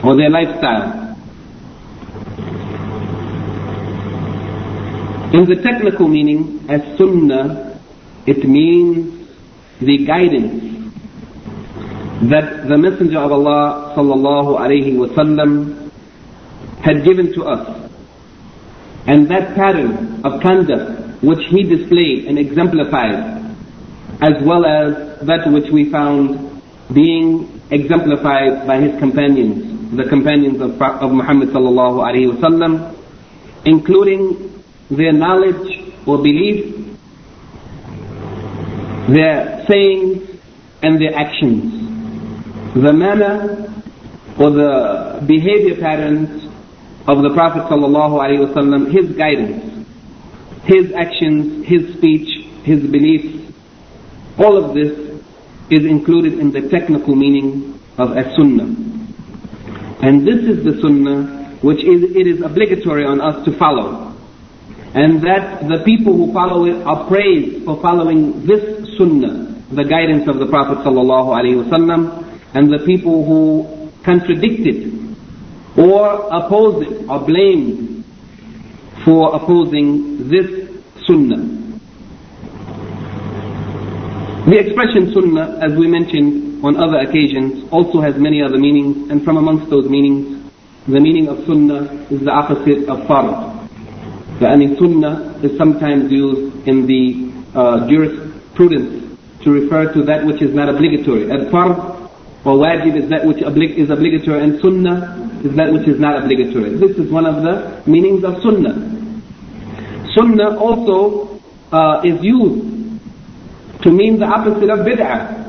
[0.03, 1.05] or their lifestyle.
[5.33, 7.79] In the technical meaning, as-Sunnah,
[8.25, 9.27] it means
[9.79, 10.75] the guidance
[12.31, 15.91] that the Messenger of Allah sallallahu alayhi wasallam
[16.81, 17.89] had given to us.
[19.07, 23.44] And that pattern of conduct which he displayed and exemplified,
[24.21, 26.61] as well as that which we found
[26.93, 32.95] being exemplified by his companions, the companions of, of Muhammad sallallahu alayhi wasallam,
[33.65, 36.75] including their knowledge or belief,
[39.09, 40.39] their sayings
[40.81, 41.71] and their actions.
[42.75, 43.71] The manner
[44.37, 46.45] or the behavior patterns
[47.07, 49.85] of the Prophet ﷺ, his guidance,
[50.65, 53.44] his actions, his speech, his beliefs,
[54.37, 54.91] all of this
[55.69, 58.75] is included in the technical meaning of as-sunnah.
[60.01, 64.13] And this is the sunnah which is, it is obligatory on us to follow.
[64.93, 70.27] And that the people who follow it are praised for following this sunnah, the guidance
[70.27, 74.93] of the Prophet ﷺ, and the people who contradict it
[75.77, 78.05] or oppose it or blamed
[79.03, 80.69] for opposing this
[81.05, 81.64] sunnah.
[84.45, 89.25] The expression sunnah, as we mentioned on other occasions, also has many other meanings, and
[89.25, 90.51] from amongst those meanings,
[90.85, 93.33] the meaning of sunnah is the opposite of fard.
[94.39, 100.43] The ani sunnah is sometimes used in the uh, jurisprudence to refer to that which
[100.43, 101.31] is not obligatory.
[101.31, 102.05] And fard
[102.45, 106.77] or wajib is that which is obligatory and sunnah is that which is not obligatory.
[106.77, 108.77] This is one of the meanings of sunnah.
[110.13, 111.41] Sunnah also
[111.71, 112.74] uh, is used
[113.83, 115.43] to mean the opposite of bid'ah.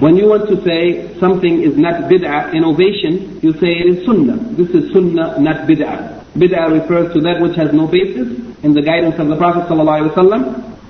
[0.00, 4.38] When you want to say something is not bid'ah, innovation, you say it is sunnah.
[4.56, 6.24] This is sunnah, not bid'ah.
[6.36, 8.28] Bid'ah refers to that which has no basis
[8.62, 10.16] in the guidance of the Prophet ﷺ,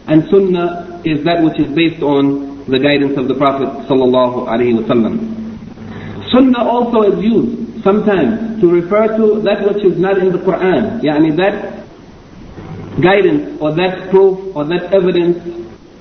[0.07, 5.17] and sunnah is that which is based on the guidance of the Prophet wasallam.
[6.33, 11.01] Sunnah also is used sometimes to refer to that which is not in the Quran.
[11.03, 11.81] Yani that
[13.01, 15.39] guidance or that proof or that evidence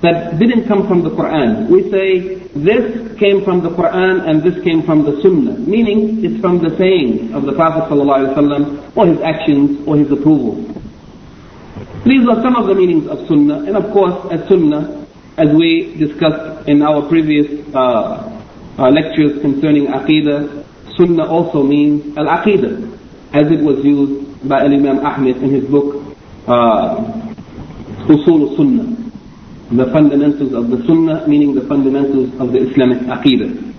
[0.02, 1.68] that didn't come from the Quran.
[1.68, 6.40] We say this came from the Quran and this came from the Sunnah, meaning it's
[6.40, 10.56] from the saying of the Prophet ﷺ or his actions or his approval.
[12.06, 15.06] These are some of the meanings of Sunnah, and of course, as Sunnah,
[15.38, 18.40] as we discussed in our previous uh,
[18.78, 22.98] uh, lectures concerning Aqidah, Sunnah also means Al-Aqidah,
[23.34, 26.16] as it was used by Imam Ahmed in his book
[26.48, 27.04] uh,
[28.08, 28.99] Usul Sunnah
[29.72, 33.70] the fundamentals of the Sunnah, meaning the fundamentals of the Islamic Aqidah.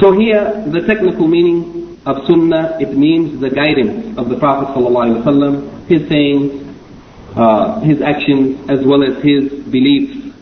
[0.00, 5.88] So here, the technical meaning of Sunnah, it means the guidance of the Prophet ﷺ,
[5.88, 6.76] his sayings,
[7.36, 10.32] uh, his actions, as well as his beliefs.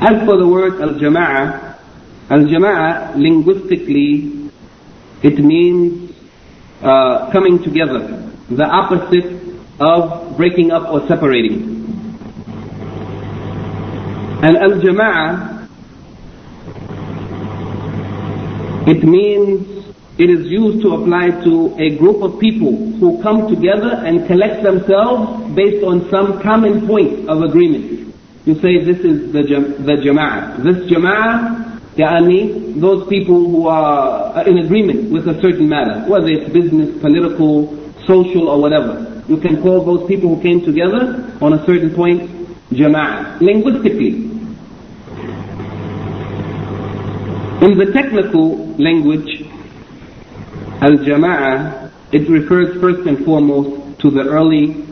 [0.00, 1.76] As for the word al-jama'ah,
[2.30, 4.50] al-jama'ah linguistically,
[5.22, 6.14] it means
[6.82, 11.77] uh, coming together, the opposite of breaking up or separating.
[14.40, 15.68] And al-jama'ah,
[18.86, 19.78] it means
[20.16, 24.62] it is used to apply to a group of people who come together and collect
[24.62, 28.14] themselves based on some common point of agreement.
[28.44, 30.62] You say this is the, jam- the jama'ah.
[30.62, 36.52] This jama'ah, yani, those people who are in agreement with a certain matter, whether it's
[36.52, 37.76] business, political,
[38.06, 39.22] social, or whatever.
[39.28, 42.30] You can call those people who came together on a certain point
[42.70, 43.40] jama'ah.
[43.40, 44.27] Linguistically,
[47.60, 49.42] In the technical language,
[50.80, 54.86] al-jama'ah, it refers first and foremost to the early,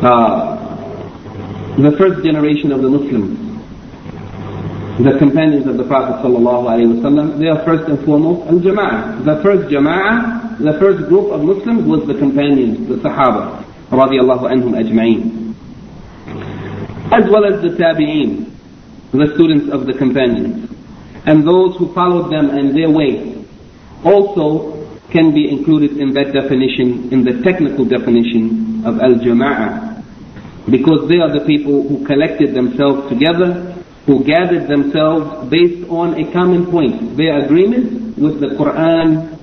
[0.00, 0.56] uh,
[1.76, 3.36] the first generation of the Muslims,
[5.04, 9.26] the companions of the Prophet ﷺ, they are first and foremost al-jama'ah.
[9.26, 14.72] The first jama'ah, the first group of Muslims was the companions, the Sahaba, radiallahu anhum
[14.72, 15.54] ajma'een.
[17.12, 18.50] As well as the tabi'een,
[19.12, 20.77] the students of the companions
[21.26, 23.44] and those who followed them and their way
[24.04, 24.78] also
[25.10, 30.04] can be included in that definition, in the technical definition of al-jama'ah.
[30.70, 36.30] Because they are the people who collected themselves together, who gathered themselves based on a
[36.32, 39.38] common point, their agreement with the Quran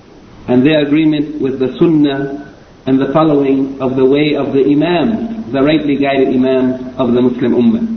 [0.47, 2.53] and their agreement with the Sunnah
[2.85, 7.21] and the following of the way of the Imam, the rightly guided Imam of the
[7.21, 7.95] Muslim Ummah.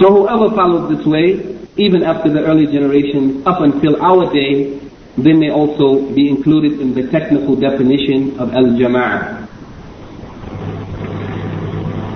[0.00, 4.78] So whoever followed this way even after the early generations, up until our day,
[5.16, 9.44] they may also be included in the technical definition of al-jama'ah.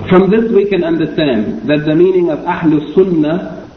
[0.08, 3.68] From this we can understand that the meaning of Ahlul Sunnah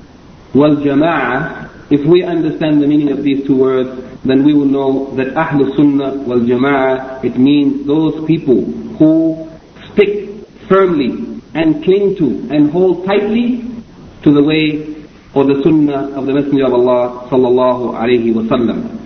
[0.53, 3.89] wal Jama'ah, if we understand the meaning of these two words,
[4.23, 8.63] then we will know that Ahlul Sunnah wal Jama'ah, it means those people
[8.95, 9.51] who
[9.91, 10.29] stick
[10.69, 13.65] firmly and cling to and hold tightly
[14.23, 14.90] to the way
[15.33, 19.01] or the sunnah of the Messenger of Allah sallallahu alayhi wa sallam.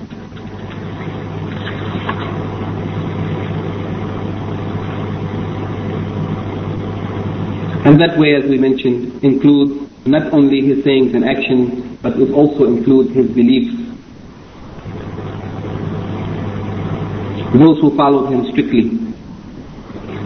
[7.85, 12.31] And that way, as we mentioned, includes not only his sayings and actions, but it
[12.31, 13.75] also includes his beliefs.
[17.53, 18.89] Those who followed him strictly,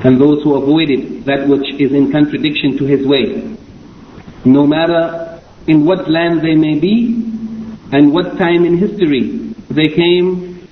[0.06, 3.56] and those who avoided that which is in contradiction to his way,
[4.46, 5.29] no matter
[5.70, 7.14] in what land they may be
[7.92, 10.68] and what time in history they came,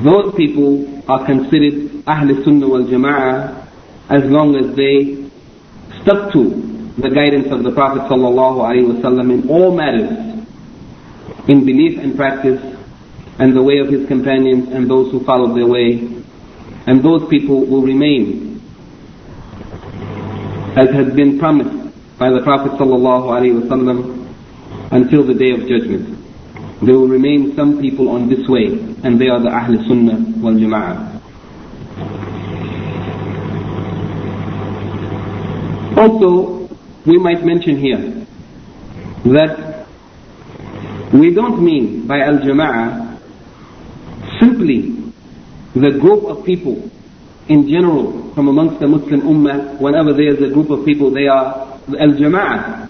[0.00, 3.66] those people are considered Ahl Sunnah wal Jama'ah
[4.08, 5.28] as long as they
[6.00, 6.42] stuck to
[6.96, 10.10] the guidance of the Prophet ﷺ in all matters,
[11.48, 12.60] in belief and practice,
[13.40, 15.98] and the way of his companions and those who followed their way.
[16.86, 18.62] And those people will remain
[20.76, 21.87] as has been promised
[22.18, 24.26] by the Prophet ﷺ
[24.90, 26.18] until the day of judgment.
[26.82, 28.66] There will remain some people on this way,
[29.04, 31.18] and they are the Ahl Sunnah wal Jama'ah.
[35.98, 36.68] Also,
[37.06, 38.26] we might mention here
[39.34, 39.86] that
[41.12, 43.18] we don't mean by Al Jama'ah
[44.40, 45.12] simply
[45.74, 46.90] the group of people
[47.48, 49.80] in general from amongst the Muslim Ummah.
[49.80, 52.88] Whenever there is a group of people, they are al-jama'ah,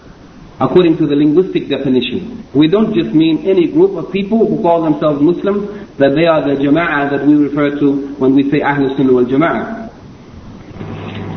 [0.59, 2.43] according to the linguistic definition.
[2.53, 6.41] We don't just mean any group of people who call themselves Muslims, that they are
[6.43, 9.89] the jama'ah that we refer to when we say Ahlul Sunnah wal Jama'ah.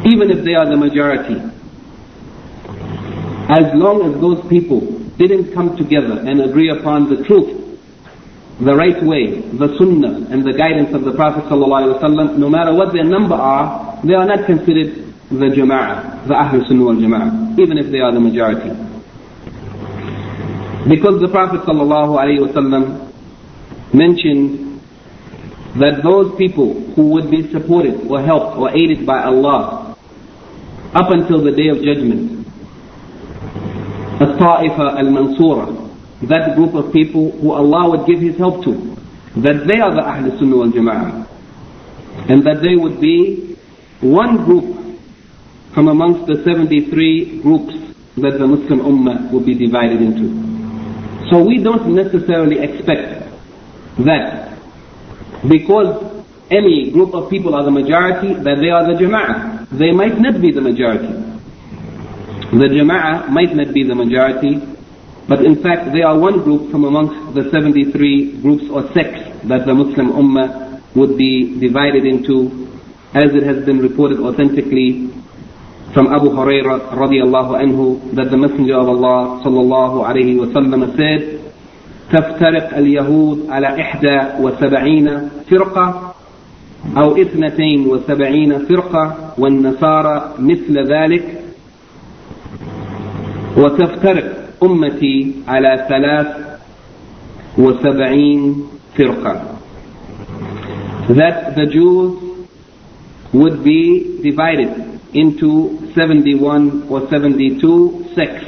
[0.04, 1.38] even if they are the majority.
[3.50, 4.80] As long as those people
[5.18, 7.58] didn't come together and agree upon the truth,
[8.60, 12.92] the right way, the sunnah, and the guidance of the Prophet ﷺ, no matter what
[12.92, 17.78] their number are, they are not considered the jama'ah, the Ahlul Sunnah wal Jama'ah, even
[17.78, 18.70] if they are the majority.
[20.88, 23.12] Because the Prophet ﷺ
[23.94, 24.80] mentioned
[25.78, 29.96] that those people who would be supported or helped or aided by Allah
[30.94, 32.46] up until the day of judgment,
[34.20, 35.88] al-Ta'ifa al-Mansura,
[36.28, 38.72] that group of people who Allah would give His help to,
[39.36, 41.26] that they are the Ahl Sunnah wal Jama'ah,
[42.28, 43.56] and that they would be
[44.00, 44.81] one group
[45.72, 47.74] from amongst the 73 groups
[48.16, 50.28] that the Muslim Ummah will be divided into.
[51.30, 53.30] So we don't necessarily expect
[54.04, 54.58] that
[55.48, 59.68] because any group of people are the majority, that they are the Jama'ah.
[59.70, 61.08] They might not be the majority.
[62.52, 64.60] The Jama'ah might not be the majority,
[65.26, 69.64] but in fact, they are one group from amongst the 73 groups or sects that
[69.64, 72.68] the Muslim Ummah would be divided into,
[73.14, 75.08] as it has been reported authentically
[75.92, 81.42] from Abu Hurairah radiallahu anhu that the Messenger of Allah sallallahu alayhi wa sallam said,
[82.12, 86.14] تفترق اليهود على إحدى وسبعين فرقة
[86.96, 91.42] أو اثنتين وسبعين فرقة والنصارى مثل ذلك
[93.56, 96.58] وتفترق أمتي على ثلاث
[97.58, 98.64] وسبعين
[98.96, 99.42] فرقة
[101.08, 102.12] that the Jews
[103.32, 108.46] would be divided into 71 or 72 sects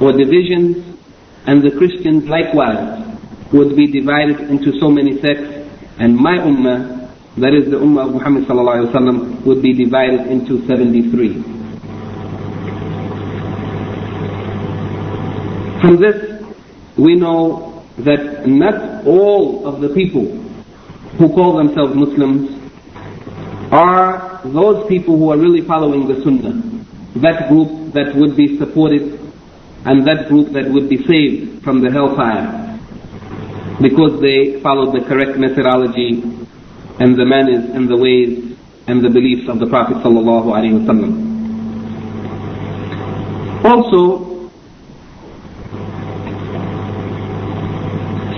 [0.00, 0.98] or divisions
[1.46, 3.18] and the Christians likewise
[3.52, 5.50] would be divided into so many sects.
[5.98, 7.02] And my ummah
[7.38, 11.42] that is the ummah of Muhammad sallallahu alaihi wasallam would be divided into 73
[15.80, 16.42] From this,
[16.96, 20.26] we know that not all of the people
[21.18, 22.61] who call themselves Muslims
[23.72, 26.60] are those people who are really following the Sunnah.
[27.16, 29.18] That group that would be supported
[29.84, 32.78] and that group that would be saved from the hellfire
[33.80, 36.22] because they followed the correct methodology
[37.00, 38.56] and the manners and the ways
[38.86, 41.32] and the beliefs of the Prophet sallallahu alaihi wasallam.
[43.64, 44.50] Also,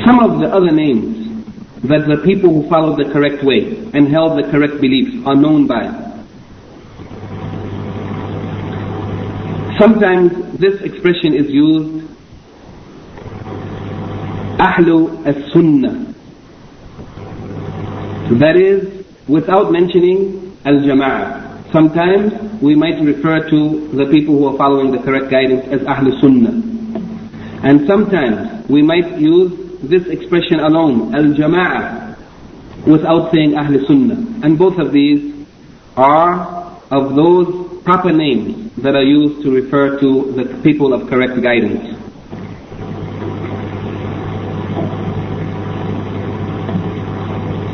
[0.04, 1.23] some of the other names
[1.88, 5.66] that the people who followed the correct way and held the correct beliefs are known
[5.66, 5.84] by.
[9.78, 12.08] Sometimes this expression is used
[14.58, 16.14] Ahlu as-Sunnah.
[18.38, 21.70] That is, without mentioning Al-Jama'ah.
[21.72, 26.18] Sometimes we might refer to the people who are following the correct guidance as Ahlu
[26.22, 26.54] Sunnah.
[27.68, 32.17] And sometimes we might use this expression alone, al-jama'ah,
[32.87, 34.45] without saying Ahl Sunnah.
[34.45, 35.45] And both of these
[35.95, 41.41] are of those proper names that are used to refer to the people of correct
[41.41, 41.95] guidance.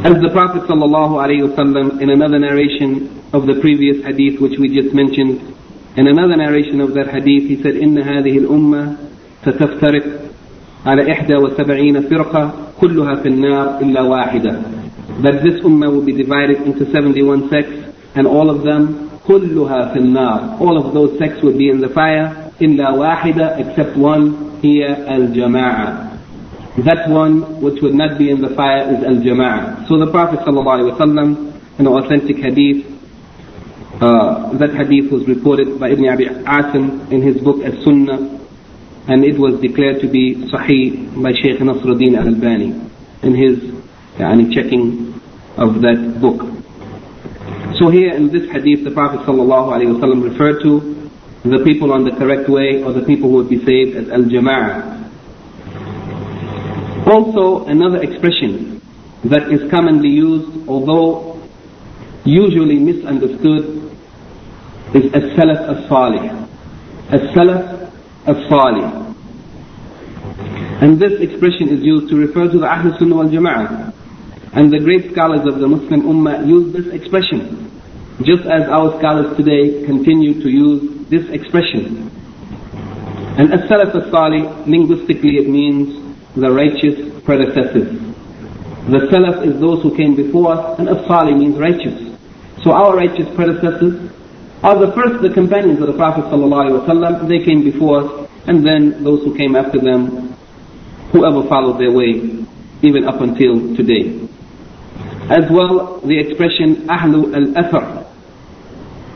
[0.06, 5.42] As the Prophet ﷺ in another narration of the previous hadith which we just mentioned,
[5.98, 8.98] in another narration of that hadith he said, إن هذه الأمة
[9.46, 10.26] ستفترق
[10.86, 12.52] على إحدى وسبعين فرقة
[12.82, 14.62] كلها في النار إلا واحدة
[15.22, 20.00] that this ummah will be divided into 71 sects and all of them كلها في
[20.00, 24.34] النار all of those sects will be in the fire إلا واحدة except one
[24.64, 24.86] هي
[25.16, 26.06] الجماعة
[26.78, 29.88] that one which would not be in the fire is al-jama'ah.
[29.88, 32.86] So the Prophet ﷺ, in an authentic hadith,
[34.02, 38.39] uh, that hadith was reported by Ibn Abi Asim in his book As-Sunnah,
[39.09, 42.75] and it was declared to be Sahih by Shaykh Nasruddin al-Albani
[43.23, 43.59] in his
[44.55, 45.21] checking
[45.57, 46.43] of that book.
[47.79, 51.11] So here in this hadith the Prophet ﷺ referred to
[51.45, 54.99] the people on the correct way or the people who would be saved as al-jama'ah.
[57.07, 58.81] Also another expression
[59.25, 61.41] that is commonly used although
[62.25, 63.91] usually misunderstood
[64.95, 66.47] is as-salaf as-salih.
[67.11, 67.90] As-salaf
[68.27, 69.15] as-salih.
[70.81, 73.93] And this expression is used to refer to the Ahl Sunnah wal Jama'ah.
[74.53, 77.71] And the great scholars of the Muslim Ummah use this expression.
[78.23, 82.11] Just as our scholars today continue to use this expression.
[83.39, 87.99] And as-salaf as-salih, linguistically it means the righteous predecessors.
[88.89, 92.17] The salaf is those who came before us, and as-salih means righteous.
[92.63, 94.11] So our righteous predecessors
[94.63, 97.29] are the first, the companions of the Prophet ﷺ.
[97.29, 100.37] They came before us, and then those who came after them,
[101.13, 102.45] whoever followed their way,
[102.83, 104.21] even up until today.
[105.31, 108.07] As well, the expression Ahlu al-Athar.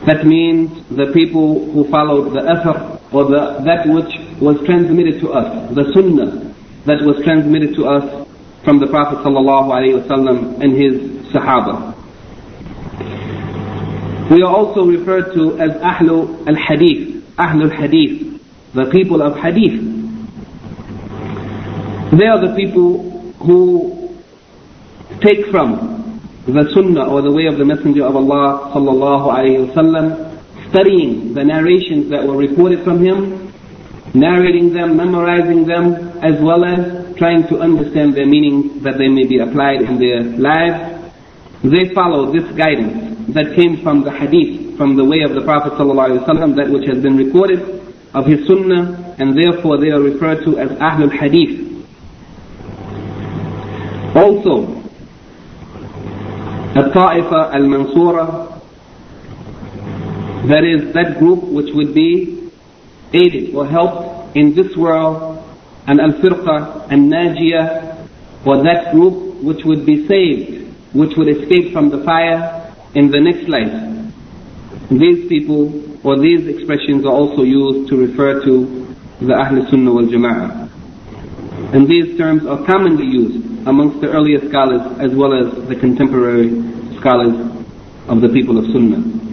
[0.07, 5.31] That means the people who followed the Athar, or the, that which was transmitted to
[5.33, 6.53] us, the Sunnah
[6.85, 8.27] that was transmitted to us
[8.63, 11.93] from the Prophet ﷺ and his Sahaba.
[14.29, 18.41] We are also referred to as Ahlu al-Hadith, Ahlu al-Hadith,
[18.73, 19.79] the people of Hadith.
[22.17, 24.17] They are the people who
[25.21, 30.69] take from the Sunnah or the way of the Messenger of Allah sallallahu alayhi wasallam,
[30.69, 33.53] studying the narrations that were reported from him,
[34.15, 39.27] narrating them, memorizing them, as well as trying to understand their meaning that they may
[39.27, 41.13] be applied in their lives.
[41.63, 45.73] They follow this guidance that came from the hadith, from the way of the Prophet
[45.73, 47.59] ﷺ, that which has been recorded
[48.13, 51.65] of his sunnah, and therefore they are referred to as Ahlul Hadith.
[54.15, 54.67] Also,
[56.75, 58.61] the Ta'ifa al-Mansura,
[60.47, 62.51] that is that group which would be
[63.13, 65.43] aided or helped in this world
[65.87, 68.07] and al-firqa al-najiyah
[68.45, 72.64] or that group which would be saved, which would escape from the fire
[72.95, 73.71] in the next life.
[74.89, 80.05] These people or these expressions are also used to refer to the Ahl Sunnah wal
[80.05, 80.65] Jama'ah.
[81.73, 86.49] And these terms are commonly used amongst the earlier scholars as well as the contemporary
[86.97, 87.35] scholars
[88.07, 89.25] of the people of Sunnah.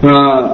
[0.00, 0.48] Uh,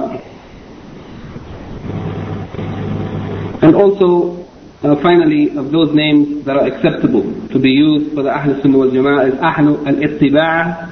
[3.75, 4.47] and also,
[4.83, 8.77] uh, finally, of those names that are acceptable to be used for the Ahl Sunnah
[8.77, 10.91] wal Jama'ah is Ahl al-Ittiba'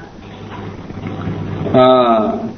[1.74, 2.50] uh,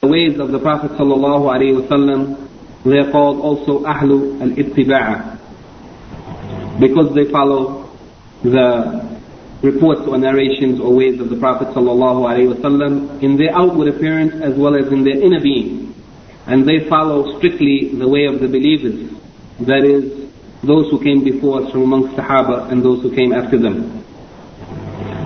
[0.00, 2.48] the ways of the Prophet sallallahu alaihi wasallam
[2.84, 5.38] they are called also Ahlu al-Ittiba'
[6.80, 7.88] because they follow
[8.42, 9.13] the
[9.63, 14.75] reports or narrations or ways of the Prophet ﷺ in their outward appearance as well
[14.75, 15.93] as in their inner being.
[16.47, 19.11] And they follow strictly the way of the believers,
[19.61, 20.29] that is,
[20.63, 24.03] those who came before us from amongst Sahaba and those who came after them.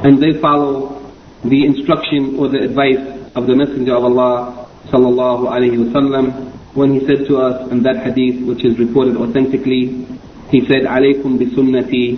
[0.04, 1.12] And they follow
[1.44, 7.06] the instruction or the advice of the Messenger of Allah sallallahu alayhi wasallam when he
[7.06, 10.06] said to us in that hadith which is reported authentically,
[10.50, 12.18] he said, عليكم بسنتي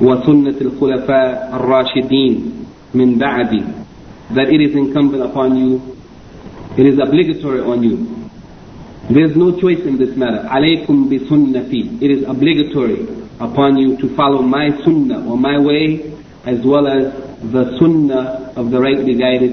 [0.00, 2.52] وسنة الخلفاء الراشدين
[2.94, 3.62] من بعدي
[4.34, 5.80] that it is incumbent upon you
[6.76, 7.96] it is obligatory on you
[9.10, 13.06] there is no choice in this matter عليكم بسنتي it is obligatory
[13.40, 16.12] upon you to follow my sunnah or my way
[16.46, 17.04] as well as
[17.52, 19.52] the sunnah of the rightly guided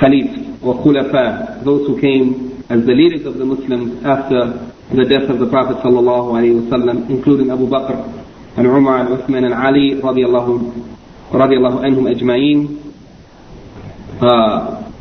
[0.00, 4.40] khalif or khulafa those who came as the leaders of the Muslims after
[4.94, 7.96] the death of the Prophet sallallahu alaihi wasallam including Abu Bakr
[8.57, 10.71] And Umar and Uthman and Ali radiallahu,
[11.31, 12.59] radiallahu anhum ajma'in
[14.21, 14.91] uh,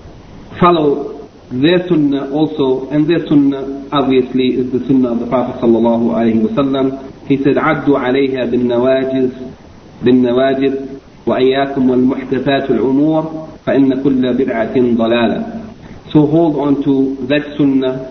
[0.59, 6.11] follow their sunnah also and their sunnah obviously is the sunnah of the Prophet sallallahu
[6.19, 6.99] alayhi wasallam
[7.29, 9.31] he said عدوا عليها بالنواجز
[10.03, 10.75] بالنواجذ
[11.27, 15.61] وإياكم والمحدثات الأمور فإن كل بدعة ضلالة
[16.13, 18.11] so hold on to that sunnah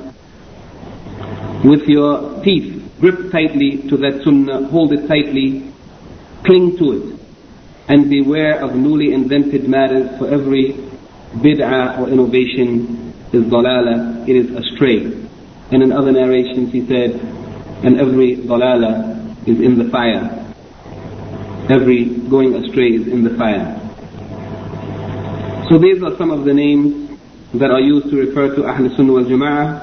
[1.64, 2.73] with your teeth
[3.04, 5.70] grip tightly to that sunnah, hold it tightly,
[6.46, 7.20] cling to it,
[7.90, 10.72] and beware of newly invented matters for every
[11.44, 15.04] bid'ah or innovation is dalala, it is astray.
[15.72, 17.20] And in other narrations he said,
[17.84, 20.24] and every dalala is in the fire.
[21.70, 23.68] Every going astray is in the fire.
[25.70, 27.20] So these are some of the names
[27.56, 29.83] that are used to refer to Ahl Sunnah wal Jama'ah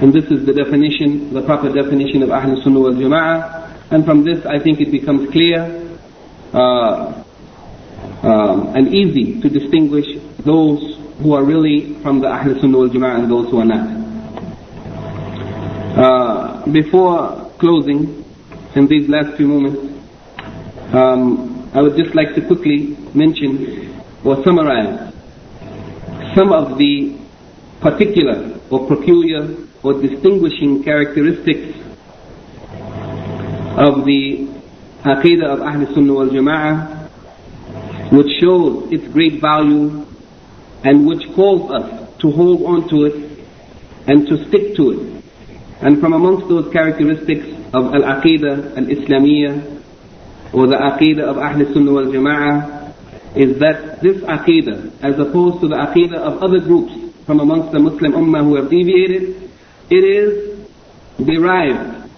[0.00, 3.92] and this is the definition, the proper definition of Ahl Sunnah wal Jama'ah.
[3.92, 5.60] And from this I think it becomes clear
[6.54, 7.22] uh,
[8.22, 10.06] um, and easy to distinguish
[10.38, 14.00] those who are really from the Ahl Sunnah wal Jama'ah and those who are not.
[15.98, 18.24] Uh, before closing,
[18.74, 19.80] in these last few moments,
[20.94, 25.12] um, I would just like to quickly mention or summarize
[26.34, 27.18] some of the
[27.80, 31.78] particular or peculiar or distinguishing characteristics
[33.78, 34.48] of the
[35.04, 40.04] Aqidah of Ahl Sunnah wal Jama'ah, which shows its great value
[40.84, 43.46] and which calls us to hold on to it
[44.06, 45.24] and to stick to it.
[45.80, 49.82] And from amongst those characteristics of Al-Aqidah Al-Islamiyah
[50.52, 52.80] or the Aqidah of Ahl Sunnah wal Jama'ah
[53.36, 56.92] is that this Aqidah, as opposed to the Aqidah of other groups
[57.24, 59.49] from amongst the Muslim Ummah who have deviated,
[59.90, 60.68] it is
[61.24, 62.10] derived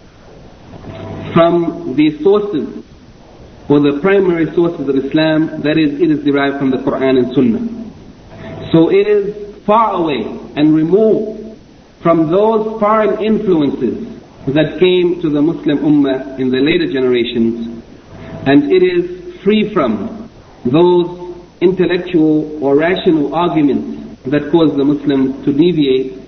[1.33, 2.85] from the sources
[3.68, 7.35] or the primary sources of Islam, that is, it is derived from the Quran and
[7.35, 8.70] Sunnah.
[8.73, 10.23] So it is far away
[10.57, 11.59] and removed
[12.03, 14.09] from those foreign influences
[14.47, 17.83] that came to the Muslim Ummah in the later generations,
[18.47, 20.29] and it is free from
[20.64, 26.18] those intellectual or rational arguments that cause the Muslims to deviate,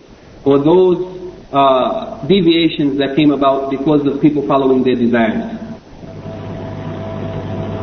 [0.45, 1.14] or those
[1.55, 5.61] uh, deviations that came about because of people following their desires.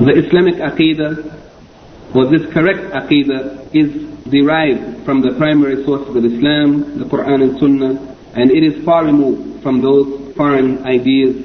[0.03, 3.89] The Islamic Aqidah, or this correct Aqidah, is
[4.30, 9.05] derived from the primary sources of Islam, the Quran and Sunnah, and it is far
[9.05, 11.36] removed from those foreign ideas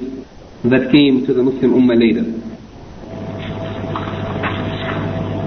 [0.63, 2.25] that came to the Muslim Ummah later.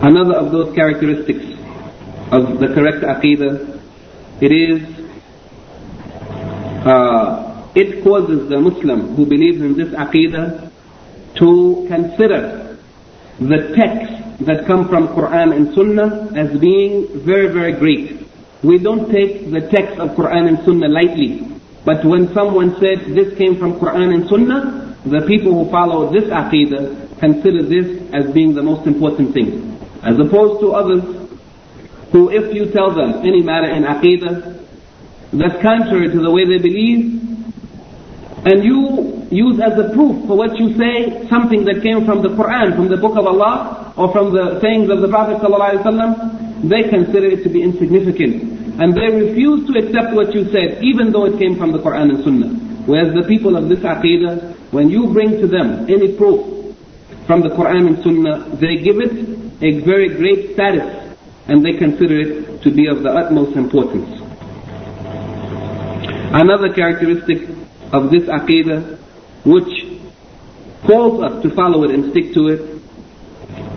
[0.03, 1.45] Another of those characteristics
[2.33, 3.81] of the correct Aqidah,
[4.41, 5.00] it is
[6.87, 10.71] uh, it causes the Muslim who believes in this aqidah
[11.37, 12.79] to consider
[13.39, 18.27] the texts that come from Quran and Sunnah as being very, very great.
[18.63, 21.47] We don't take the text of Quran and Sunnah lightly.
[21.85, 26.25] But when someone said this came from Quran and Sunnah, the people who follow this
[26.25, 29.79] aqidah consider this as being the most important thing.
[30.03, 31.03] As opposed to others
[32.13, 34.60] who if you tell them any matter in aqidah,
[35.33, 37.23] that's contrary to the way they believe,
[38.41, 42.33] and you use as a proof for what you say something that came from the
[42.33, 46.89] Quran, from the Book of Allah, or from the sayings of the Prophet ﷺ, they
[46.89, 48.81] consider it to be insignificant.
[48.81, 52.17] And they refuse to accept what you said, even though it came from the Quran
[52.17, 52.49] and Sunnah.
[52.89, 56.75] Whereas the people of this aqidah, when you bring to them any proof
[57.27, 59.13] from the Quran and Sunnah, they give it
[59.63, 61.15] a very great status,
[61.47, 64.20] and they consider it to be of the utmost importance.
[66.33, 67.49] Another characteristic
[67.93, 68.99] of this aqidah,
[69.45, 69.99] which
[70.87, 72.61] calls us to follow it and stick to it,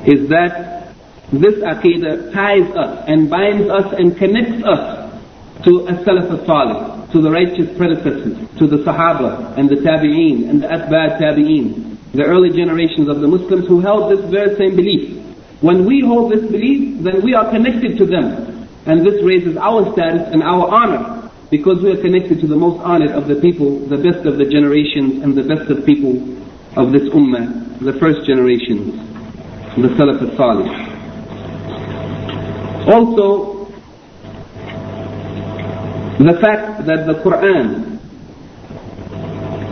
[0.08, 0.94] is that
[1.32, 5.12] this aqidah ties us and binds us and connects us
[5.64, 10.68] to as-salaf al-salih, to the righteous predecessors, to the sahaba and the tabi'een and the
[10.68, 15.18] atba' tabi'een, the early generations of the Muslims who held this very same belief.
[15.62, 18.68] When we hold this belief, then we are connected to them.
[18.86, 21.23] And this raises our status and our honor
[21.54, 24.46] because we are connected to the most honored of the people, the best of the
[24.46, 26.14] generations and the best of people
[26.76, 28.96] of this ummah, the first generations,
[29.78, 30.68] the Salaf al-Salih.
[32.92, 33.68] Also,
[36.18, 38.00] the fact that the Quran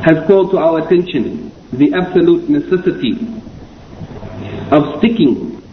[0.05, 3.13] has called to our attention the absolute necessity
[4.69, 5.63] of sticking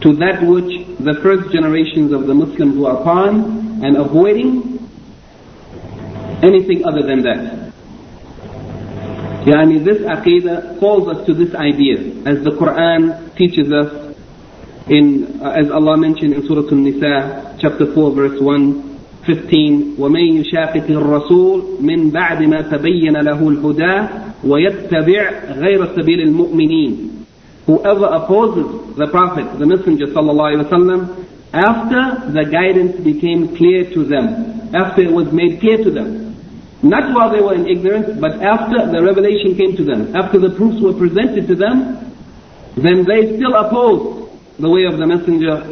[0.00, 4.81] to that which the first generations of the Muslims were upon and avoiding
[6.43, 7.73] anything other than that.
[9.47, 14.07] Yani this aqidah calls us to this idea, as the Quran teaches us
[14.89, 21.79] in, uh, as Allah mentioned in Surah An-Nisa, chapter 4, verse 115, وَمَن يُشَاقِقِ الرَّسُولِ
[21.79, 23.95] مِن بَعْدِ مَا تَبَيَّنَ لَهُ الْهُدَى
[24.43, 25.23] وَيَتَّبِعْ
[25.63, 27.25] غَيْرَ سَبِيلِ الْمُؤْمِنِينَ
[27.67, 34.03] Whoever opposes the Prophet, the Messenger sallallahu alaihi wasallam, after the guidance became clear to
[34.05, 36.30] them, after it was made clear to them,
[36.83, 40.51] not while they were in ignorance, but after the revelation came to them, after the
[40.51, 42.13] proofs were presented to them,
[42.77, 44.29] then they still opposed
[44.59, 45.65] the way of the Messenger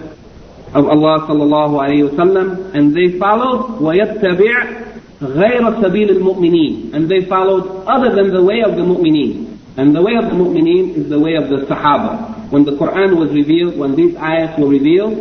[0.73, 4.85] of Allah sallallahu alayhi wasallam, and they followed وَيَتَّبِعْ
[5.21, 9.57] غَيْرَ سَبِيلِ الْمُؤْمِنِينَ And they followed other than the way of the mu'mineen.
[9.77, 12.49] And the way of the mu'mineen is the way of the Sahaba.
[12.51, 15.15] When the Quran was revealed, when these ayats were revealed,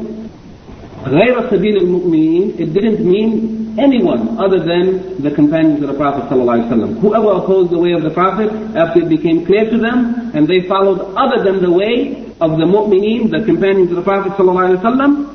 [1.05, 7.01] غَيْرَ سَبِيلِ الْمُؤْمِنِينَ It didn't mean anyone other than the companions of the Prophet ﷺ.
[7.01, 10.67] Whoever opposed the way of the Prophet after it became clear to them and they
[10.69, 15.35] followed other than the way of the mu'mineen, the companions of the Prophet ﷺ,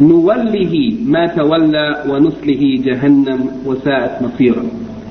[0.00, 4.64] نوله ما تولى ونسله جهنم وساءت مصيرا.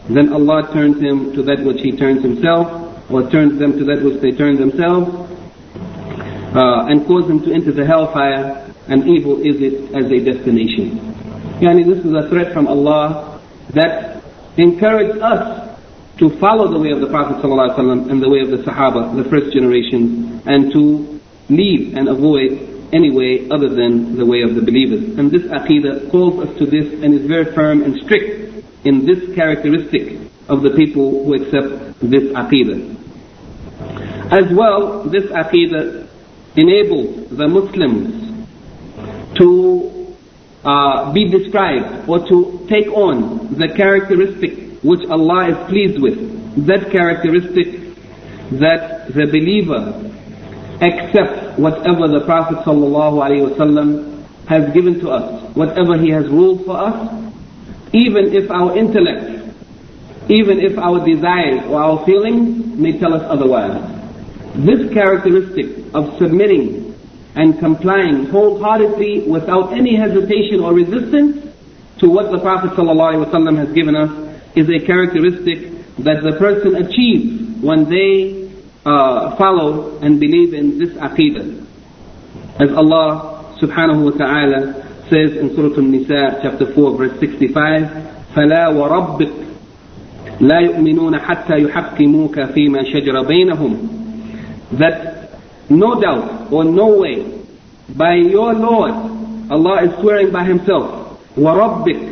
[0.09, 2.68] Then Allah turns him to that which he turns himself,
[3.12, 5.07] or turns them to that which they turn themselves,
[6.55, 10.99] uh, and cause them to enter the hellfire, and evil is it as a destination.
[11.61, 13.40] Yani this is a threat from Allah
[13.72, 14.22] that
[14.59, 15.78] encourages us
[16.18, 19.28] to follow the way of the Prophet ﷺ and the way of the Sahaba, the
[19.28, 22.52] first generation, and to leave and avoid
[22.92, 25.18] any way other than the way of the believers.
[25.18, 29.34] And this aqidah calls us to this and is very firm and strict in this
[29.34, 32.96] characteristic of the people who accept this aqidah.
[34.30, 36.07] As well, this aqidah
[36.57, 38.44] enables the Muslims
[39.36, 39.95] to
[40.67, 46.67] uh, be described or to take on the characteristic which Allah is pleased with.
[46.67, 47.95] That characteristic
[48.53, 50.11] that the believer
[50.81, 57.33] accepts whatever the Prophet ﷺ has given to us, whatever he has ruled for us,
[57.93, 59.55] even if our intellect,
[60.29, 63.75] even if our desires or our feelings may tell us otherwise.
[64.57, 66.95] This characteristic of submitting
[67.36, 71.47] and complying wholeheartedly without any hesitation or resistance
[71.99, 74.09] to what the Prophet ﷺ has given us
[74.55, 78.49] is a characteristic that the person achieves when they
[78.86, 81.66] uh, follow and believe in this aqidah.
[82.59, 84.74] As Allah subhanahu wa ta'ala
[85.09, 87.53] says in Surah An-Nisa chapter 4 verse 65,
[88.34, 89.41] فَلَا وَرَبِّكَ
[90.41, 93.89] لا يؤمنون حتى يحكموك فيما شجر بينهم
[94.72, 95.14] that
[95.70, 97.43] no doubt or no way
[97.95, 98.91] by your Lord
[99.51, 102.12] Allah is swearing by himself وَرَبِّكَ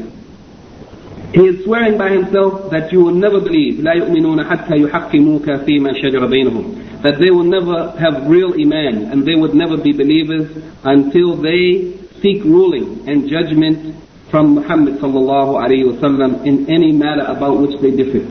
[1.33, 5.93] he is swearing by himself that you will never believe لا يؤمنون حتى يحكموك فيما
[5.93, 10.49] شجر بينهم that they will never have real iman and they would never be believers
[10.83, 13.95] until they seek ruling and judgment
[14.29, 18.21] from Muhammad sallallahu alayhi wasallam in any matter about which they differ.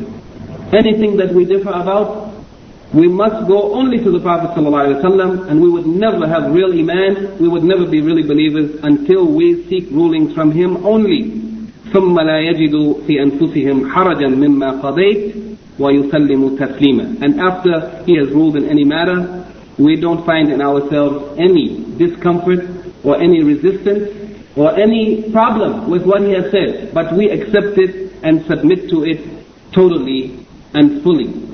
[0.77, 2.32] Anything that we differ about,
[2.95, 7.39] we must go only to the Prophet ﷺ and we would never have real iman,
[7.39, 11.45] we would never be really believers until we seek rulings from him only.
[11.93, 15.35] ثم لا يجدوا في أنفسهم حرجا مما قضيت
[15.79, 19.45] ويسلموا تسليما and after he has ruled in any matter
[19.79, 22.61] we don't find in ourselves any discomfort
[23.05, 24.11] or any resistance
[24.57, 29.05] or any problem with what he has said but we accept it and submit to
[29.05, 29.21] it
[29.73, 30.45] totally
[30.75, 31.52] and fully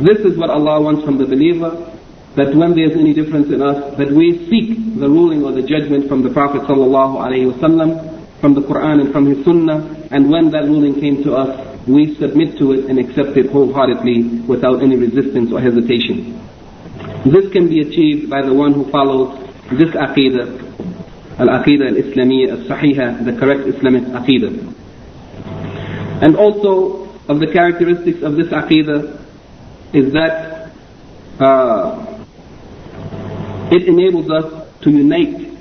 [0.00, 1.94] this is what Allah wants from the believer
[2.36, 6.08] that when there's any difference in us that we seek the ruling or the judgment
[6.08, 11.00] from the Prophet wasallam from the Quran and from His Sunnah, and when that ruling
[11.00, 11.50] came to us,
[11.88, 16.38] we submit to it and accept it wholeheartedly without any resistance or hesitation.
[17.24, 19.34] This can be achieved by the one who follows
[19.74, 24.74] this aqidah, al-aqidah al-islamiyya al-sahiha, the correct Islamic aqidah.
[26.22, 29.17] And also of the characteristics of this aqidah
[29.92, 30.72] is that
[31.40, 32.18] uh,
[33.70, 35.58] it enables us to unite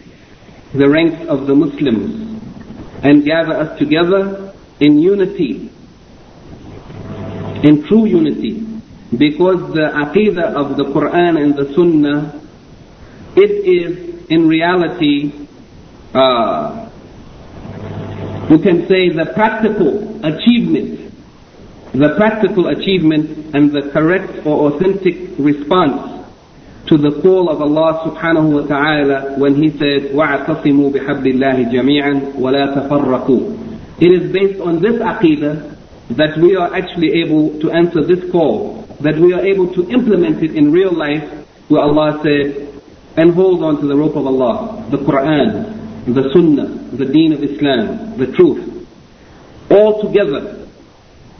[0.73, 2.41] the ranks of the Muslims
[3.03, 5.71] and gather us together in unity,
[7.63, 8.63] in true unity.
[9.17, 12.41] Because the aqidah of the Quran and the Sunnah,
[13.37, 15.47] it is in reality,
[16.13, 16.89] uh,
[18.49, 21.06] you can say the practical achievement,
[21.92, 26.24] the practical achievement and the correct or authentic response
[26.88, 32.34] to the call of Allah subhanahu wa ta'ala when He said, وَاعْتَصِمُوا بِحَبِّ اللَّهِ جَمِيعًا
[32.40, 35.76] وَلَا تَفَرَّقُوا It is based on this aqidah
[36.16, 40.42] that we are actually able to answer this call, that we are able to implement
[40.42, 41.22] it in real life
[41.68, 42.68] where Allah said,
[43.16, 47.42] and hold on to the rope of Allah, the Quran, the Sunnah, the Deen of
[47.44, 48.86] Islam, the truth,
[49.70, 50.65] all together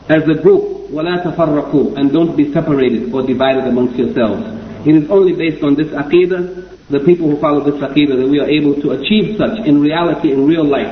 [0.09, 4.43] as a group, وَلَا تَفَرَّقُوا and don't be separated or divided amongst yourselves.
[4.87, 8.41] It is only based on this aqidah, the people who follow this aqidah, that we
[8.41, 10.91] are able to achieve such in reality, in real life.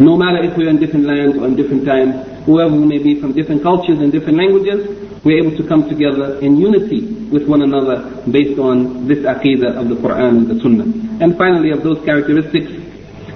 [0.00, 2.14] No matter if we're in different lands or in different times,
[2.46, 4.86] whoever we may be from different cultures and different languages,
[5.24, 9.88] we're able to come together in unity with one another based on this aqidah of
[9.88, 10.86] the Quran and the Sunnah.
[11.20, 12.70] And finally, of those characteristics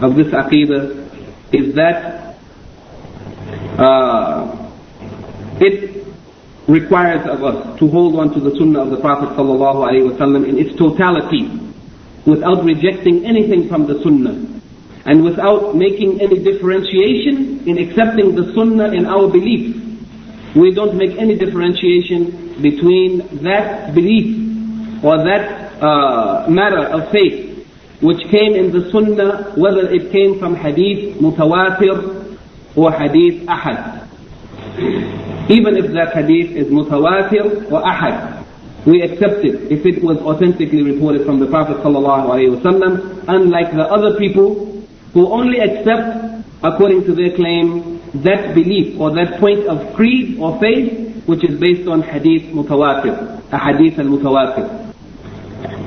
[0.00, 1.02] of this aqidah
[1.52, 2.25] is that
[3.77, 4.71] uh,
[5.59, 6.05] it
[6.67, 10.77] requires of us to hold on to the sunnah of the Prophet ﷺ in its
[10.77, 11.47] totality,
[12.25, 14.35] without rejecting anything from the sunnah,
[15.05, 19.75] and without making any differentiation in accepting the sunnah in our belief.
[20.55, 27.47] We don't make any differentiation between that belief or that uh, matter of faith
[28.01, 32.26] which came in the sunnah, whether it came from hadith mutawatir
[32.77, 34.07] or hadith ahad
[35.49, 38.43] even if that hadith is mutawatir or ahad.
[38.85, 44.17] We accept it if it was authentically reported from the Prophet ﷺ, unlike the other
[44.17, 50.39] people who only accept according to their claim that belief or that point of creed
[50.39, 54.93] or faith which is based on hadith mutawatir, a hadith al-mutawatir.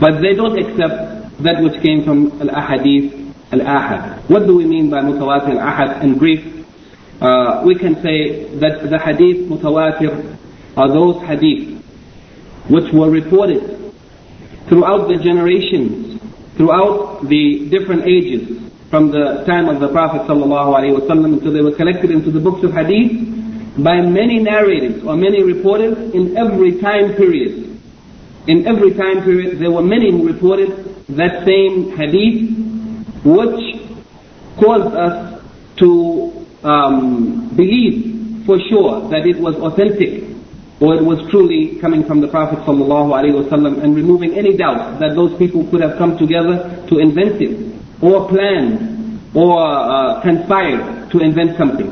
[0.01, 4.29] But they don't accept that which came from al-ahadith al-ahad.
[4.29, 6.60] What do we mean by mutawatir al-ahad in?
[7.21, 10.39] Uh, we can say that the hadith mutawatir
[10.77, 11.85] are those hadith
[12.71, 13.93] which were reported
[14.69, 16.19] throughout the generations,
[16.57, 22.11] throughout the different ages, from the time of the Prophet ﷺ until they were collected
[22.11, 23.13] into the books of hadith
[23.85, 27.79] by many narrators or many reporters in every time period.
[28.47, 32.49] In every time period there were many who reported that same hadith
[33.25, 33.77] which
[34.59, 35.43] caused us
[35.77, 40.25] to um, believe for sure that it was authentic
[40.81, 45.37] or it was truly coming from the Prophet ﷺ and removing any doubt that those
[45.39, 51.57] people could have come together to invent it or planned or uh, conspired to invent
[51.59, 51.91] something.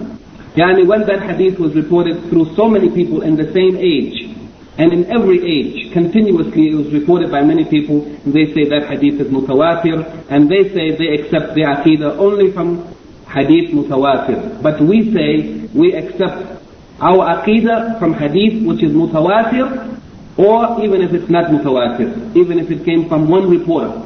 [0.56, 4.34] Yani when that hadith was reported through so many people in the same age,
[4.78, 9.20] and in every age, continuously it was reported by many people, they say that hadith
[9.20, 12.86] is mutawatir, and they say they accept the aqidah only from
[13.28, 14.62] hadith mutawatir.
[14.62, 16.64] But we say we accept
[17.00, 19.96] our aqidah from hadith which is mutawatir,
[20.36, 24.02] or even if it's not mutawatir, even if it came from one reporter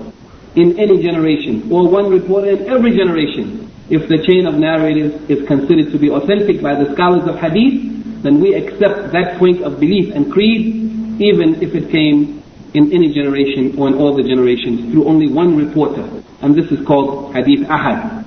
[0.54, 5.46] in any generation, or one reporter in every generation, if the chain of narrators is
[5.46, 9.80] considered to be authentic by the scholars of hadith, then we accept that point of
[9.80, 12.42] belief and creed, even if it came
[12.74, 16.02] in any generation or in all the generations through only one reporter.
[16.40, 18.21] And this is called hadith ahad.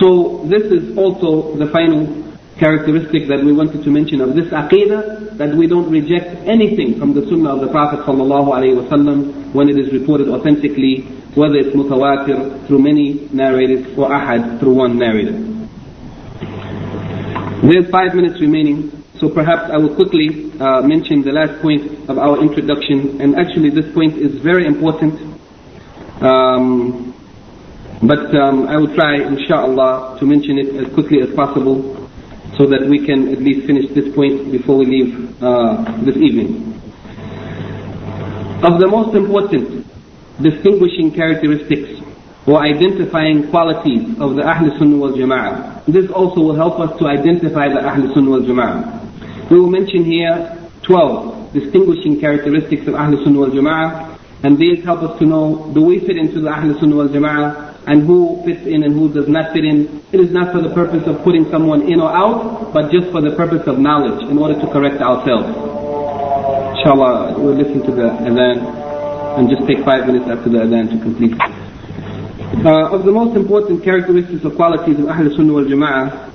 [0.00, 2.28] So this is also the final
[2.58, 7.14] characteristic that we wanted to mention of this aqidah, that we don't reject anything from
[7.14, 11.02] the sunnah of the Prophet ﷺ when it is reported authentically,
[11.34, 15.38] whether it's mutawatir through many narrators or ahad through one narrator.
[17.62, 22.18] There's five minutes remaining, so perhaps I will quickly uh, mention the last point of
[22.18, 25.14] our introduction, and actually this point is very important.
[26.22, 27.07] Um,
[28.02, 32.08] but um, I will try, inshallah, to mention it as quickly as possible
[32.56, 36.74] so that we can at least finish this point before we leave uh, this evening.
[38.62, 39.86] Of the most important
[40.40, 42.00] distinguishing characteristics
[42.46, 45.84] or identifying qualities of the Ahl Sunnah wal Jama'ah.
[45.86, 49.50] This also will help us to identify the Ahl Sunnah wal Jama'ah.
[49.50, 55.02] We will mention here 12 distinguishing characteristics of Ahl Sunnah wal Jama'ah and these help
[55.02, 58.66] us to know do we fit into the Ahl Sunnah wal Jama'ah and who fits
[58.68, 60.04] in and who does not fit in.
[60.12, 63.22] It is not for the purpose of putting someone in or out, but just for
[63.22, 65.48] the purpose of knowledge in order to correct ourselves.
[66.76, 68.60] Inshallah, we'll listen to the adhan
[69.40, 71.32] and just take five minutes after the adhan to complete.
[72.60, 76.28] Uh, of the most important characteristics or qualities of Ahl Sunnah wal Jama'ah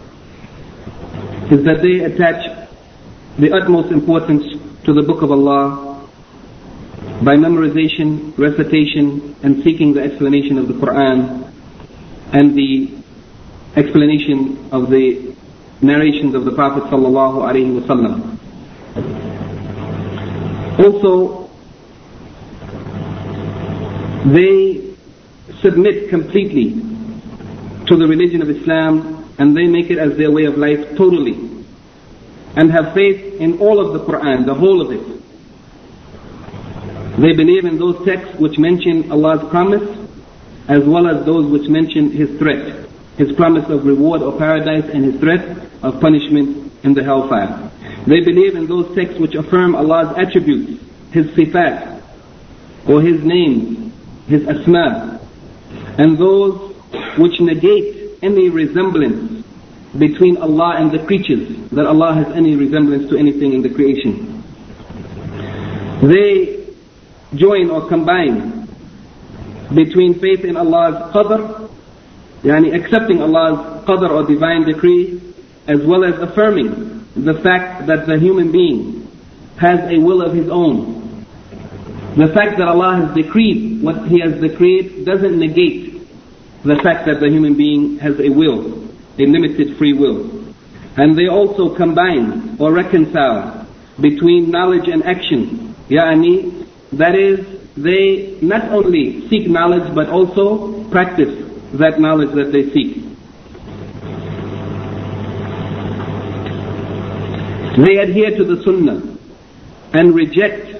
[1.51, 2.41] is that they attach
[3.37, 4.43] the utmost importance
[4.85, 5.92] to the Book of Allah
[7.23, 11.51] by memorization, recitation, and seeking the explanation of the Quran
[12.33, 12.91] and the
[13.75, 15.33] explanation of the
[15.81, 18.39] narrations of the Prophet sallallahu alaihi wasallam.
[20.79, 21.49] Also,
[24.33, 24.95] they
[25.61, 26.71] submit completely
[27.85, 31.35] to the religion of Islam and they make it as their way of life totally
[32.55, 35.22] and have faith in all of the Quran, the whole of it.
[37.17, 39.87] They believe in those texts which mention Allah's promise
[40.67, 45.05] as well as those which mention His threat, His promise of reward or paradise and
[45.05, 47.69] His threat of punishment in the hellfire.
[48.07, 52.01] They believe in those texts which affirm Allah's attributes, His sifat,
[52.87, 53.93] or His names,
[54.27, 55.19] His asma,
[55.97, 56.75] and those
[57.17, 59.45] which negate any resemblance
[59.99, 64.43] between Allah and the creatures, that Allah has any resemblance to anything in the creation.
[66.01, 66.62] They
[67.35, 68.67] join or combine
[69.73, 71.69] between faith in Allah's qadr,
[72.43, 75.21] yani accepting Allah's qadr or divine decree,
[75.67, 79.07] as well as affirming the fact that the human being
[79.57, 81.03] has a will of his own.
[82.15, 85.93] The fact that Allah has decreed what He has decreed doesn't negate
[86.63, 90.29] the fact that the human being has a will, a limited free will.
[90.95, 93.65] And they also combine or reconcile
[93.99, 95.75] between knowledge and action.
[95.89, 96.67] Yani
[96.97, 97.39] that is,
[97.75, 101.33] they not only seek knowledge but also practice
[101.73, 103.03] that knowledge that they seek.
[107.77, 109.17] They adhere to the sunnah
[109.93, 110.79] and reject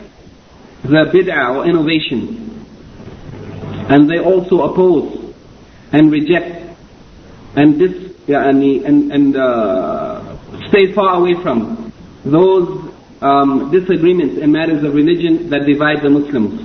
[0.84, 2.68] the bid'ah or innovation.
[3.90, 5.34] And they also oppose
[5.92, 6.78] and reject
[7.56, 10.38] and, dis, and, and, uh,
[10.68, 11.92] stay far away from
[12.24, 12.93] those
[13.24, 16.60] um, disagreements in matters of religion that divide the Muslims.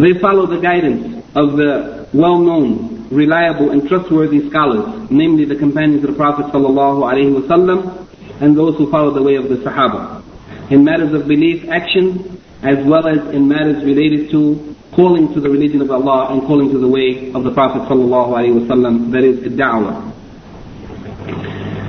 [0.00, 6.10] They follow the guidance of the well-known, reliable and trustworthy scholars, namely the companions of
[6.10, 8.06] the Prophet ﷺ
[8.40, 10.22] and those who follow the way of the Sahaba.
[10.70, 15.50] In matters of belief, action, as well as in matters related to calling to the
[15.50, 20.12] religion of Allah and calling to the way of the Prophet ﷺ, that is da'wah.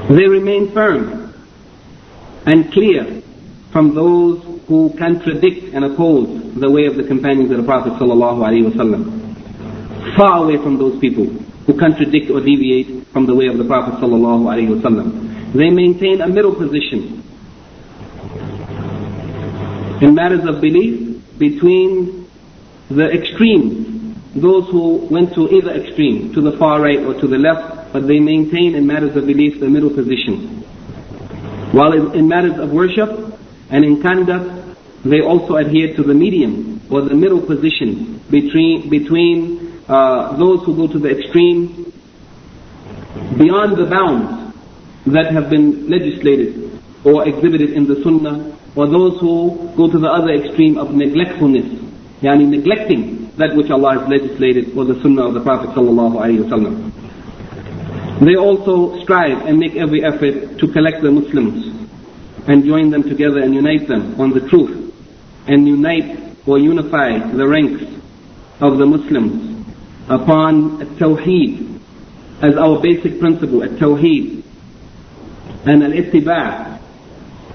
[0.10, 1.25] They remain firm
[2.46, 3.22] and clear
[3.72, 10.16] from those who contradict and oppose the way of the companions of the Prophet ﷺ.
[10.16, 13.96] Far away from those people who contradict or deviate from the way of the Prophet
[13.96, 15.54] ﷺ.
[15.54, 17.24] They maintain a middle position
[20.02, 22.28] in matters of belief between
[22.90, 27.38] the extremes, those who went to either extreme, to the far right or to the
[27.38, 30.64] left, but they maintain in matters of belief the middle position.
[31.76, 33.38] While in matters of worship
[33.70, 39.84] and in conduct, they also adhere to the medium or the middle position between, between
[39.90, 41.92] uh, those who go to the extreme
[43.38, 44.56] beyond the bounds
[45.08, 50.08] that have been legislated or exhibited in the Sunnah or those who go to the
[50.08, 51.68] other extreme of neglectfulness,
[52.22, 56.40] yani neglecting that which Allah has legislated or the Sunnah of the Prophet sallallahu alaihi
[56.48, 56.85] wasallam.
[58.22, 61.90] They also strive and make every effort to collect the Muslims
[62.48, 64.94] and join them together and unite them on the truth
[65.48, 67.84] and unite or unify the ranks
[68.62, 69.66] of the Muslims
[70.08, 71.82] upon Tawheed
[72.42, 74.44] as our basic principle, Tawheed
[75.66, 76.80] and Al-Ittiba'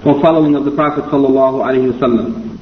[0.05, 2.59] or following of the Prophet sallallahu alaihi wasallam,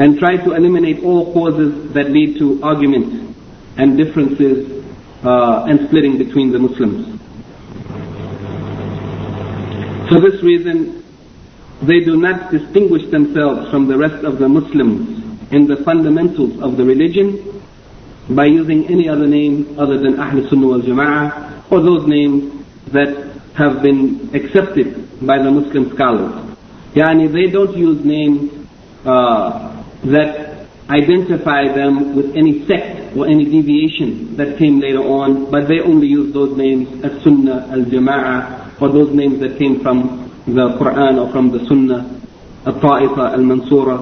[0.00, 3.36] and try to eliminate all causes that lead to arguments
[3.76, 4.84] and differences
[5.24, 7.11] uh, and splitting between the Muslims.
[10.12, 11.02] For this reason,
[11.80, 16.76] they do not distinguish themselves from the rest of the Muslims in the fundamentals of
[16.76, 17.62] the religion
[18.28, 23.40] by using any other name other than Ahl Sunnah wal Jama'ah or those names that
[23.54, 26.56] have been accepted by the Muslim scholars.
[26.92, 28.52] Yani they don't use names
[29.06, 35.68] uh, that identify them with any sect or any deviation that came later on, but
[35.68, 40.28] they only use those names as Sunnah, al Jama'ah, or those names that came from
[40.46, 42.20] the Quran or from the Sunnah,
[42.66, 43.96] al Ta'ifa, al Mansura,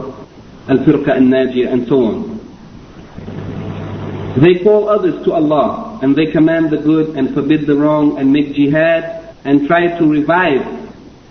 [0.69, 2.41] al Firqa, al Najiyah, and so on.
[4.41, 8.33] They call others to Allah and they command the good and forbid the wrong and
[8.33, 10.65] make jihad and try to revive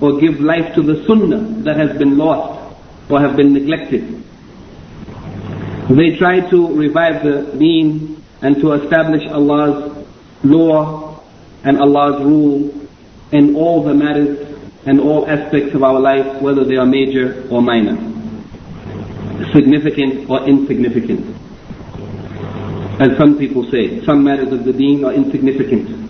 [0.02, 2.76] or give life to the sunnah that has been lost
[3.10, 4.24] or have been neglected.
[5.90, 10.06] They try to revive the deen and to establish Allah's
[10.44, 11.24] law
[11.64, 12.79] and Allah's rule
[13.32, 17.62] in all the matters and all aspects of our life, whether they are major or
[17.62, 17.96] minor,
[19.54, 21.36] significant or insignificant.
[23.00, 26.10] As some people say, some matters of the deen are insignificant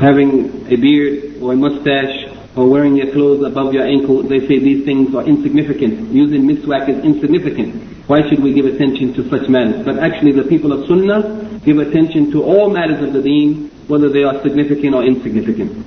[0.00, 4.58] having a beard or a mustache or wearing your clothes above your ankle, they say
[4.58, 6.10] these things are insignificant.
[6.10, 7.82] Using miswak is insignificant.
[8.08, 9.84] Why should we give attention to such matters?
[9.84, 14.08] But actually the people of Sunnah give attention to all matters of the deen, whether
[14.08, 15.84] they are significant or insignificant.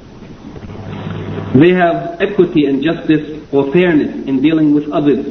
[1.54, 5.26] They have equity and justice or fairness in dealing with others.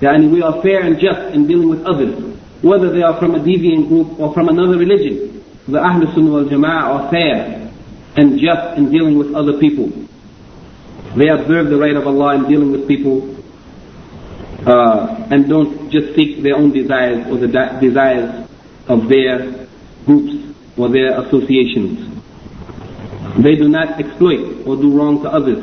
[0.00, 3.38] Yani we are fair and just in dealing with others, whether they are from a
[3.38, 5.44] deviant group or from another religion.
[5.68, 7.70] The Ahl Sunnah wal Jama'ah are fair
[8.16, 9.88] and just in dealing with other people.
[11.16, 13.36] They observe the right of Allah in dealing with people
[14.66, 17.48] uh, and don't just seek their own desires or the
[17.80, 18.48] desires
[18.88, 19.66] of their
[20.06, 22.20] groups or their associations.
[23.42, 25.62] They do not exploit or do wrong to others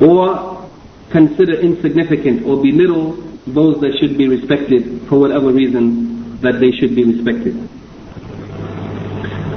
[0.00, 0.68] or
[1.10, 3.12] consider insignificant or belittle
[3.46, 7.56] those that should be respected for whatever reason that they should be respected.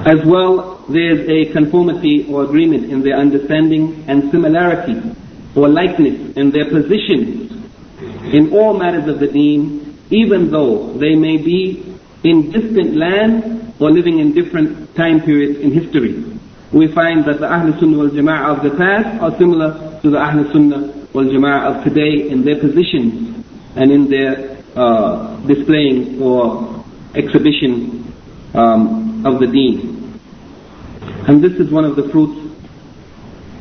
[0.05, 5.01] As well there is a conformity or agreement in their understanding and similarity
[5.55, 7.51] or likeness in their positions
[8.33, 13.91] in all matters of the deen, even though they may be in distant lands or
[13.91, 16.23] living in different time periods in history.
[16.71, 20.17] We find that the Ahl Sunnah wal Jama'ah of the past are similar to the
[20.17, 23.45] Ahl Sunnah wal Jama'ah of today in their positions
[23.75, 26.83] and in their uh, displaying or
[27.15, 28.13] exhibition
[28.53, 30.19] um, of the deen.
[31.27, 32.41] And this is one of the fruits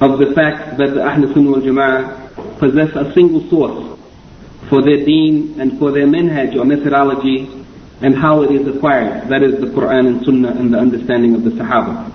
[0.01, 3.99] of the fact that the Ahl Sunnah wal Jama'ah possess a single source
[4.69, 7.64] for their deen and for their minhaj or methodology
[8.01, 9.29] and how it is acquired.
[9.29, 12.13] That is the Quran and Sunnah and the understanding of the Sahaba.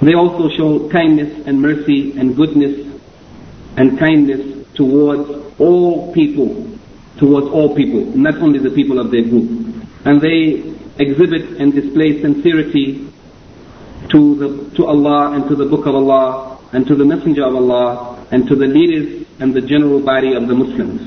[0.00, 2.86] They also show kindness and mercy and goodness
[3.76, 5.28] and kindness towards
[5.58, 6.66] all people,
[7.18, 9.74] towards all people, not only the people of their group.
[10.04, 13.08] And they exhibit and display sincerity
[14.10, 17.56] to, the, to Allah and to the Book of Allah and to the Messenger of
[17.56, 21.02] Allah and to the leaders and the general body of the Muslims.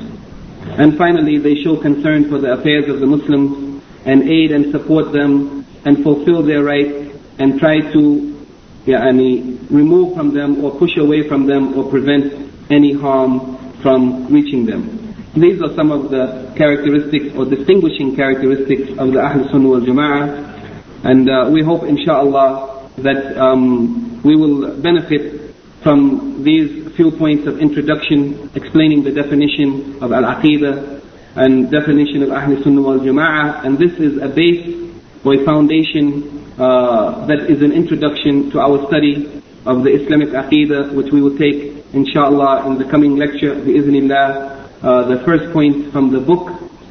[0.77, 3.70] And finally, they show concern for the affairs of the Muslims
[4.05, 8.45] and aid and support them and fulfill their rights and try to
[8.85, 14.65] yani, remove from them or push away from them or prevent any harm from reaching
[14.65, 14.97] them.
[15.35, 21.03] These are some of the characteristics or distinguishing characteristics of the Ahl Sunnah wal Jama'ah.
[21.03, 27.59] And uh, we hope, inshallah, that um, we will benefit from these few points of
[27.59, 31.00] introduction explaining the definition of Al-Aqidah
[31.35, 33.65] and definition of Ahl Sunnah wal Jama'ah.
[33.65, 34.75] And this is a base
[35.23, 40.93] or a foundation uh, that is an introduction to our study of the Islamic Aqidah,
[40.93, 46.11] which we will take, inshallah, in the coming lecture, bi'ithnillah, uh, the first point from
[46.11, 46.49] the book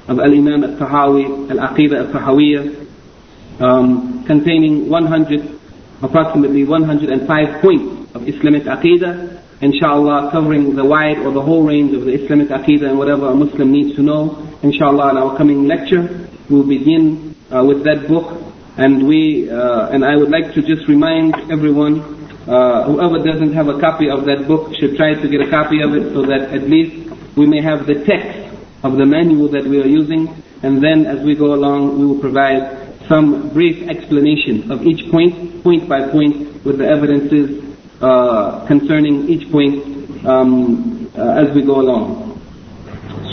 [0.08, 5.58] of Al-Imam al-Tahawi, Al-Aqidah al-Tahawiyah, um, containing 100,
[6.02, 12.04] approximately 105 points of Islamic Aqidah, inshallah covering the wide or the whole range of
[12.04, 14.48] the Islamic Aqidah and whatever a Muslim needs to know.
[14.62, 18.40] Inshallah in our coming lecture, we'll begin uh, with that book
[18.76, 22.00] and we, uh, and I would like to just remind everyone,
[22.48, 25.82] uh, whoever doesn't have a copy of that book should try to get a copy
[25.82, 29.64] of it so that at least we may have the text of the manual that
[29.64, 30.28] we are using,
[30.62, 35.62] and then as we go along, we will provide some brief explanation of each point,
[35.62, 37.69] point by point, with the evidences
[38.01, 42.25] uh, concerning each point um, uh, as we go along.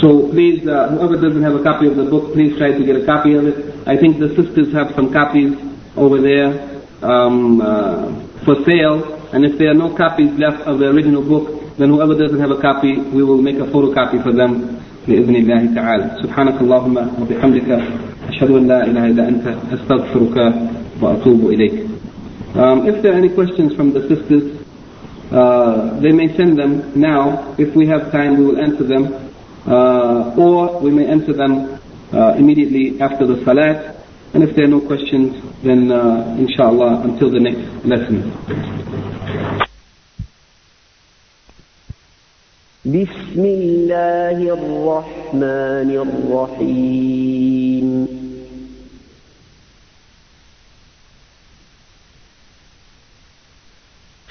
[0.00, 2.96] So please, uh, whoever doesn't have a copy of the book, please try to get
[2.96, 3.86] a copy of it.
[3.86, 5.54] I think the sisters have some copies
[5.96, 8.10] over there um, uh,
[8.44, 12.14] for sale, and if there are no copies left of the original book, then whoever
[12.18, 16.60] doesn't have a copy, we will make a photocopy for them بإذن الله تعالى سبحانك
[16.60, 17.70] اللهم وبحمدك
[18.28, 20.36] أشهد أن لا إله إلا أنت أستغفرك
[21.02, 21.74] وأتوب إليك
[22.54, 24.55] um, If there are any questions from the sisters,
[25.32, 27.54] uh, they may send them now.
[27.58, 29.32] If we have time, we will answer them.
[29.66, 31.80] Uh, or we may answer them
[32.12, 33.96] uh, immediately after the salat.
[34.34, 38.32] And if there are no questions, then uh, inshallah until the next lesson.
[42.84, 47.88] بسم الله الرحمن الرحيم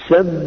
[0.10, 0.42] سبح